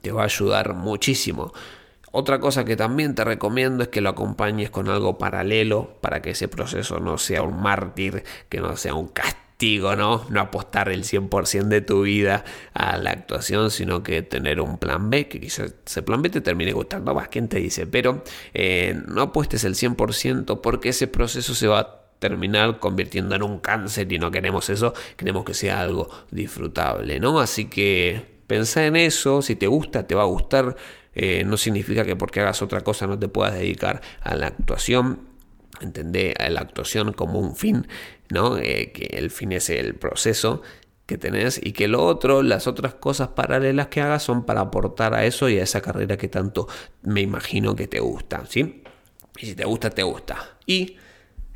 te 0.00 0.12
va 0.12 0.22
a 0.22 0.24
ayudar 0.24 0.74
muchísimo. 0.74 1.52
Otra 2.12 2.40
cosa 2.40 2.64
que 2.64 2.76
también 2.76 3.14
te 3.14 3.24
recomiendo 3.24 3.84
es 3.84 3.88
que 3.88 4.00
lo 4.00 4.10
acompañes 4.10 4.70
con 4.70 4.88
algo 4.88 5.16
paralelo 5.16 5.96
para 6.00 6.20
que 6.22 6.30
ese 6.30 6.48
proceso 6.48 6.98
no 6.98 7.18
sea 7.18 7.42
un 7.42 7.62
mártir, 7.62 8.24
que 8.48 8.60
no 8.60 8.76
sea 8.76 8.94
un 8.94 9.08
castigo, 9.08 9.94
¿no? 9.94 10.26
No 10.28 10.40
apostar 10.40 10.88
el 10.88 11.04
100% 11.04 11.68
de 11.68 11.82
tu 11.82 12.02
vida 12.02 12.44
a 12.74 12.96
la 12.96 13.10
actuación, 13.10 13.70
sino 13.70 14.02
que 14.02 14.22
tener 14.22 14.60
un 14.60 14.78
plan 14.78 15.08
B, 15.08 15.28
que 15.28 15.38
quizás 15.40 15.74
ese 15.86 16.02
plan 16.02 16.20
B 16.20 16.30
te 16.30 16.40
termine 16.40 16.72
gustando 16.72 17.14
más, 17.14 17.28
¿quién 17.28 17.48
te 17.48 17.58
dice? 17.58 17.86
Pero 17.86 18.24
eh, 18.54 19.00
no 19.06 19.22
apuestes 19.22 19.62
el 19.62 19.76
100% 19.76 20.60
porque 20.60 20.88
ese 20.88 21.06
proceso 21.06 21.54
se 21.54 21.68
va 21.68 21.78
a 21.78 21.99
terminar 22.20 22.78
convirtiendo 22.78 23.34
en 23.34 23.42
un 23.42 23.58
cáncer 23.58 24.12
y 24.12 24.18
no 24.18 24.30
queremos 24.30 24.70
eso, 24.70 24.94
queremos 25.16 25.44
que 25.44 25.54
sea 25.54 25.80
algo 25.80 26.08
disfrutable, 26.30 27.18
¿no? 27.18 27.40
Así 27.40 27.64
que 27.64 28.40
pensá 28.46 28.86
en 28.86 28.94
eso, 28.94 29.42
si 29.42 29.56
te 29.56 29.66
gusta, 29.66 30.06
te 30.06 30.14
va 30.14 30.22
a 30.22 30.26
gustar 30.26 30.76
eh, 31.14 31.44
no 31.44 31.56
significa 31.56 32.04
que 32.04 32.16
porque 32.16 32.40
hagas 32.40 32.62
otra 32.62 32.82
cosa 32.82 33.06
no 33.06 33.18
te 33.18 33.28
puedas 33.28 33.54
dedicar 33.54 34.00
a 34.20 34.34
la 34.36 34.46
actuación. 34.48 35.28
Entender 35.80 36.34
a 36.40 36.50
la 36.50 36.60
actuación 36.60 37.12
como 37.12 37.38
un 37.38 37.56
fin, 37.56 37.86
¿no? 38.28 38.58
Eh, 38.58 38.92
que 38.92 39.16
el 39.16 39.30
fin 39.30 39.52
es 39.52 39.70
el 39.70 39.94
proceso 39.94 40.62
que 41.06 41.16
tenés 41.16 41.58
y 41.62 41.72
que 41.72 41.88
lo 41.88 42.04
otro, 42.04 42.42
las 42.42 42.66
otras 42.66 42.94
cosas 42.94 43.28
paralelas 43.28 43.88
que 43.88 44.00
hagas 44.00 44.22
son 44.22 44.44
para 44.44 44.60
aportar 44.60 45.14
a 45.14 45.24
eso 45.24 45.48
y 45.48 45.58
a 45.58 45.62
esa 45.62 45.80
carrera 45.80 46.18
que 46.18 46.28
tanto 46.28 46.68
me 47.02 47.22
imagino 47.22 47.74
que 47.74 47.88
te 47.88 47.98
gusta, 47.98 48.44
¿sí? 48.46 48.84
Y 49.38 49.46
si 49.46 49.54
te 49.54 49.64
gusta, 49.64 49.90
te 49.90 50.02
gusta. 50.02 50.58
Y 50.66 50.96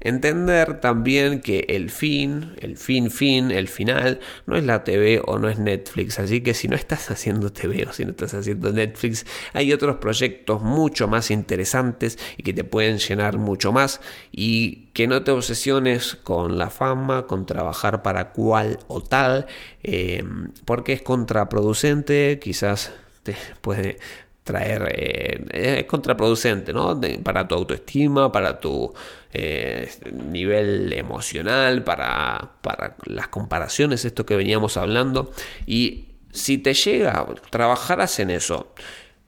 Entender 0.05 0.81
también 0.81 1.41
que 1.41 1.65
el 1.71 1.91
fin, 1.91 2.53
el 2.61 2.77
fin, 2.77 3.11
fin, 3.11 3.51
el 3.51 3.69
final, 3.69 4.21
no 4.47 4.57
es 4.57 4.65
la 4.65 4.85
TV 4.85 5.23
o 5.25 5.39
no 5.39 5.49
es 5.49 5.59
Netflix. 5.59 6.19
Así 6.19 6.43
que 6.43 6.53
si 6.53 6.69
no 6.69 6.77
estás 6.77 7.11
haciendo 7.11 7.51
TV 7.51 7.87
o 7.89 7.93
si 7.93 8.05
no 8.05 8.11
estás 8.11 8.35
haciendo 8.35 8.71
Netflix, 8.71 9.25
hay 9.55 9.73
otros 9.73 9.97
proyectos 9.97 10.61
mucho 10.63 11.09
más 11.09 11.31
interesantes 11.31 12.19
y 12.37 12.43
que 12.43 12.53
te 12.53 12.65
pueden 12.65 12.99
llenar 12.99 13.39
mucho 13.39 13.73
más. 13.73 14.03
Y 14.31 14.91
que 14.93 15.07
no 15.07 15.25
te 15.25 15.31
obsesiones 15.31 16.17
con 16.23 16.59
la 16.59 16.69
fama, 16.69 17.27
con 17.27 17.47
trabajar 17.47 18.03
para 18.03 18.33
cual 18.33 18.79
o 18.89 19.03
tal, 19.03 19.47
eh, 19.83 20.23
porque 20.67 20.93
es 20.93 21.03
contraproducente, 21.03 22.39
quizás 22.43 22.93
te 23.23 23.35
puede 23.63 23.99
traer, 24.45 24.93
eh, 24.95 25.81
es 25.81 25.85
contraproducente, 25.87 26.73
¿no? 26.73 27.01
para 27.23 27.49
tu 27.49 27.55
autoestima, 27.55 28.31
para 28.31 28.61
tu 28.61 28.93
eh, 29.33 29.91
nivel 30.13 30.93
emocional, 30.93 31.83
para, 31.83 32.53
para 32.61 32.97
las 33.07 33.29
comparaciones, 33.29 34.05
esto 34.05 34.27
que 34.27 34.37
veníamos 34.37 34.77
hablando. 34.77 35.33
Y 35.67 36.11
si 36.31 36.59
te 36.59 36.75
llega, 36.75 37.27
trabajarás 37.51 38.21
en 38.21 38.31
eso. 38.31 38.75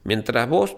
Mientras 0.05 0.49
vos 0.49 0.77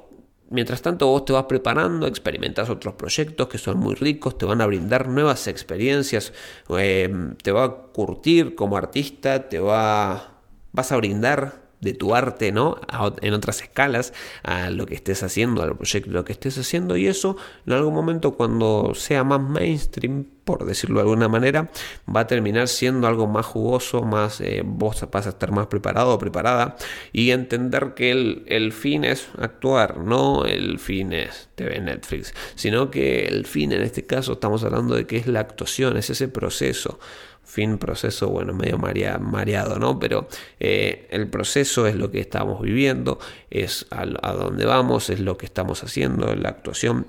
Mientras 0.51 0.81
tanto 0.81 1.09
vos 1.09 1.27
te 1.27 1.35
vas 1.35 1.45
preparando, 1.45 2.07
experimentas 2.07 2.71
otros 2.71 2.95
proyectos 2.95 3.49
que 3.49 3.59
son 3.59 3.79
muy 3.79 3.95
ricos, 3.95 4.39
te 4.39 4.47
van 4.47 4.63
a 4.63 4.67
brindar 4.67 5.07
nuevas 5.07 5.47
experiencias, 5.47 6.33
eh, 6.79 7.35
te 7.43 7.53
va 7.53 7.65
a 7.65 7.75
curtir 7.93 8.55
como 8.55 8.79
artista, 8.79 9.51
te 9.51 9.59
va, 9.59 10.41
vas 10.73 10.91
a 10.91 10.97
brindar 10.97 11.68
de 11.81 11.95
tu 11.95 12.15
arte, 12.15 12.53
¿no? 12.53 12.81
en 13.23 13.35
otras 13.35 13.63
escalas, 13.63 14.13
a 14.43 14.71
lo 14.71 14.87
que 14.87 14.95
estés 14.95 15.23
haciendo, 15.23 15.63
al 15.63 15.77
proyecto 15.77 16.11
lo 16.11 16.25
que 16.25 16.33
estés 16.33 16.59
haciendo, 16.59 16.97
y 16.97 17.07
eso 17.07 17.37
en 17.67 17.73
algún 17.75 17.95
momento 17.95 18.35
cuando 18.35 18.93
sea 18.95 19.25
más 19.25 19.41
mainstream, 19.41 20.27
por 20.45 20.65
decirlo 20.65 20.97
de 20.97 21.03
alguna 21.03 21.29
manera, 21.29 21.71
va 22.15 22.21
a 22.21 22.27
terminar 22.27 22.69
siendo 22.69 23.07
algo 23.07 23.27
más 23.27 23.47
jugoso, 23.47 24.03
más 24.03 24.41
eh, 24.41 24.63
vos 24.65 25.07
vas 25.11 25.27
a 25.27 25.31
estar 25.31 25.53
más 25.53 25.67
preparado 25.67 26.15
o 26.15 26.19
preparada, 26.19 26.77
y 27.13 27.31
entender 27.31 27.95
que 27.95 28.11
el, 28.11 28.45
el 28.47 28.73
fin 28.73 29.05
es 29.05 29.29
actuar, 29.39 29.99
no 29.99 30.47
el 30.47 30.79
fin 30.79 31.13
es 31.13 31.49
TV 31.55 31.81
Netflix, 31.81 32.35
sino 32.55 32.91
que 32.91 33.27
el 33.27 33.47
fin 33.47 33.73
en 33.73 33.83
este 33.83 34.07
caso 34.07 34.33
estamos 34.33 34.65
hablando 34.65 34.95
de 34.95 35.07
que 35.07 35.17
es 35.17 35.27
la 35.27 35.41
actuación, 35.41 35.97
es 35.97 36.11
ese 36.11 36.29
proceso 36.29 36.99
fin, 37.49 37.79
proceso, 37.79 38.29
bueno, 38.29 38.53
medio 38.53 38.79
mareado, 38.79 39.79
¿no? 39.79 39.99
Pero 39.99 40.29
eh, 40.61 41.09
el 41.11 41.29
proceso 41.29 41.87
es 41.87 41.97
lo 41.97 42.11
que 42.11 42.21
estamos 42.21 42.61
viviendo, 42.61 43.19
es 43.51 43.87
a, 43.91 44.03
a 44.03 44.33
dónde 44.35 44.67
vamos, 44.67 45.11
es 45.11 45.21
lo 45.21 45.37
que 45.39 45.47
estamos 45.47 45.83
haciendo, 45.83 46.35
la 46.35 46.51
actuación 46.51 47.07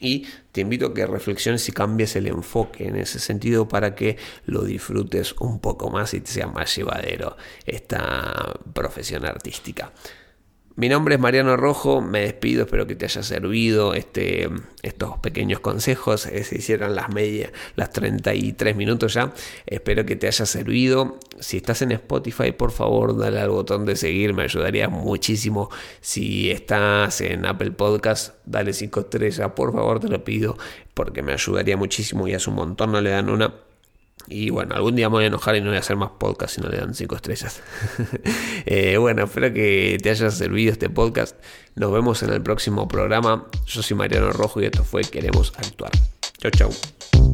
y 0.00 0.26
te 0.52 0.60
invito 0.60 0.86
a 0.86 0.94
que 0.94 1.06
reflexiones 1.06 1.68
y 1.68 1.72
cambies 1.72 2.14
el 2.16 2.28
enfoque 2.28 2.86
en 2.86 2.96
ese 2.96 3.18
sentido 3.18 3.66
para 3.66 3.94
que 3.94 4.16
lo 4.46 4.62
disfrutes 4.62 5.34
un 5.40 5.58
poco 5.58 5.90
más 5.90 6.14
y 6.14 6.20
te 6.20 6.30
sea 6.30 6.46
más 6.46 6.74
llevadero 6.76 7.36
esta 7.66 8.54
profesión 8.72 9.26
artística. 9.26 9.92
Mi 10.78 10.88
nombre 10.88 11.16
es 11.16 11.20
Mariano 11.20 11.56
Rojo, 11.56 12.00
me 12.00 12.20
despido, 12.20 12.62
espero 12.62 12.86
que 12.86 12.94
te 12.94 13.04
haya 13.06 13.24
servido 13.24 13.94
este, 13.94 14.48
estos 14.84 15.18
pequeños 15.18 15.58
consejos, 15.58 16.26
eh, 16.26 16.44
se 16.44 16.58
hicieron 16.58 16.94
las 16.94 17.08
medias, 17.08 17.50
las 17.74 17.90
33 17.90 18.76
minutos 18.76 19.14
ya, 19.14 19.32
espero 19.66 20.06
que 20.06 20.14
te 20.14 20.28
haya 20.28 20.46
servido. 20.46 21.18
Si 21.40 21.56
estás 21.56 21.82
en 21.82 21.90
Spotify, 21.90 22.52
por 22.52 22.70
favor, 22.70 23.18
dale 23.18 23.40
al 23.40 23.50
botón 23.50 23.86
de 23.86 23.96
seguir, 23.96 24.34
me 24.34 24.44
ayudaría 24.44 24.88
muchísimo. 24.88 25.68
Si 26.00 26.48
estás 26.52 27.22
en 27.22 27.44
Apple 27.44 27.72
Podcast, 27.72 28.36
dale 28.44 28.72
5 28.72 29.00
estrellas, 29.00 29.50
por 29.56 29.72
favor, 29.72 29.98
te 29.98 30.06
lo 30.06 30.22
pido, 30.22 30.56
porque 30.94 31.22
me 31.22 31.32
ayudaría 31.32 31.76
muchísimo 31.76 32.28
y 32.28 32.34
hace 32.34 32.50
un 32.50 32.54
montón 32.54 32.92
no 32.92 33.00
le 33.00 33.10
dan 33.10 33.30
una. 33.30 33.52
Y 34.28 34.50
bueno, 34.50 34.74
algún 34.74 34.94
día 34.96 35.08
me 35.08 35.16
voy 35.16 35.24
a 35.24 35.26
enojar 35.28 35.56
y 35.56 35.60
no 35.60 35.68
voy 35.68 35.76
a 35.76 35.80
hacer 35.80 35.96
más 35.96 36.10
podcast 36.18 36.54
si 36.54 36.60
no 36.60 36.68
le 36.68 36.78
dan 36.78 36.94
5 36.94 37.16
estrellas. 37.16 37.62
Eh, 38.70 38.98
bueno, 38.98 39.24
espero 39.24 39.52
que 39.54 39.98
te 40.02 40.10
haya 40.10 40.30
servido 40.30 40.72
este 40.72 40.90
podcast. 40.90 41.36
Nos 41.74 41.90
vemos 41.90 42.22
en 42.22 42.30
el 42.30 42.42
próximo 42.42 42.86
programa. 42.86 43.46
Yo 43.66 43.82
soy 43.82 43.96
Mariano 43.96 44.30
Rojo 44.30 44.60
y 44.60 44.66
esto 44.66 44.84
fue 44.84 45.02
Queremos 45.02 45.52
Actuar. 45.56 45.92
Chau, 46.38 46.50
chau. 46.50 47.27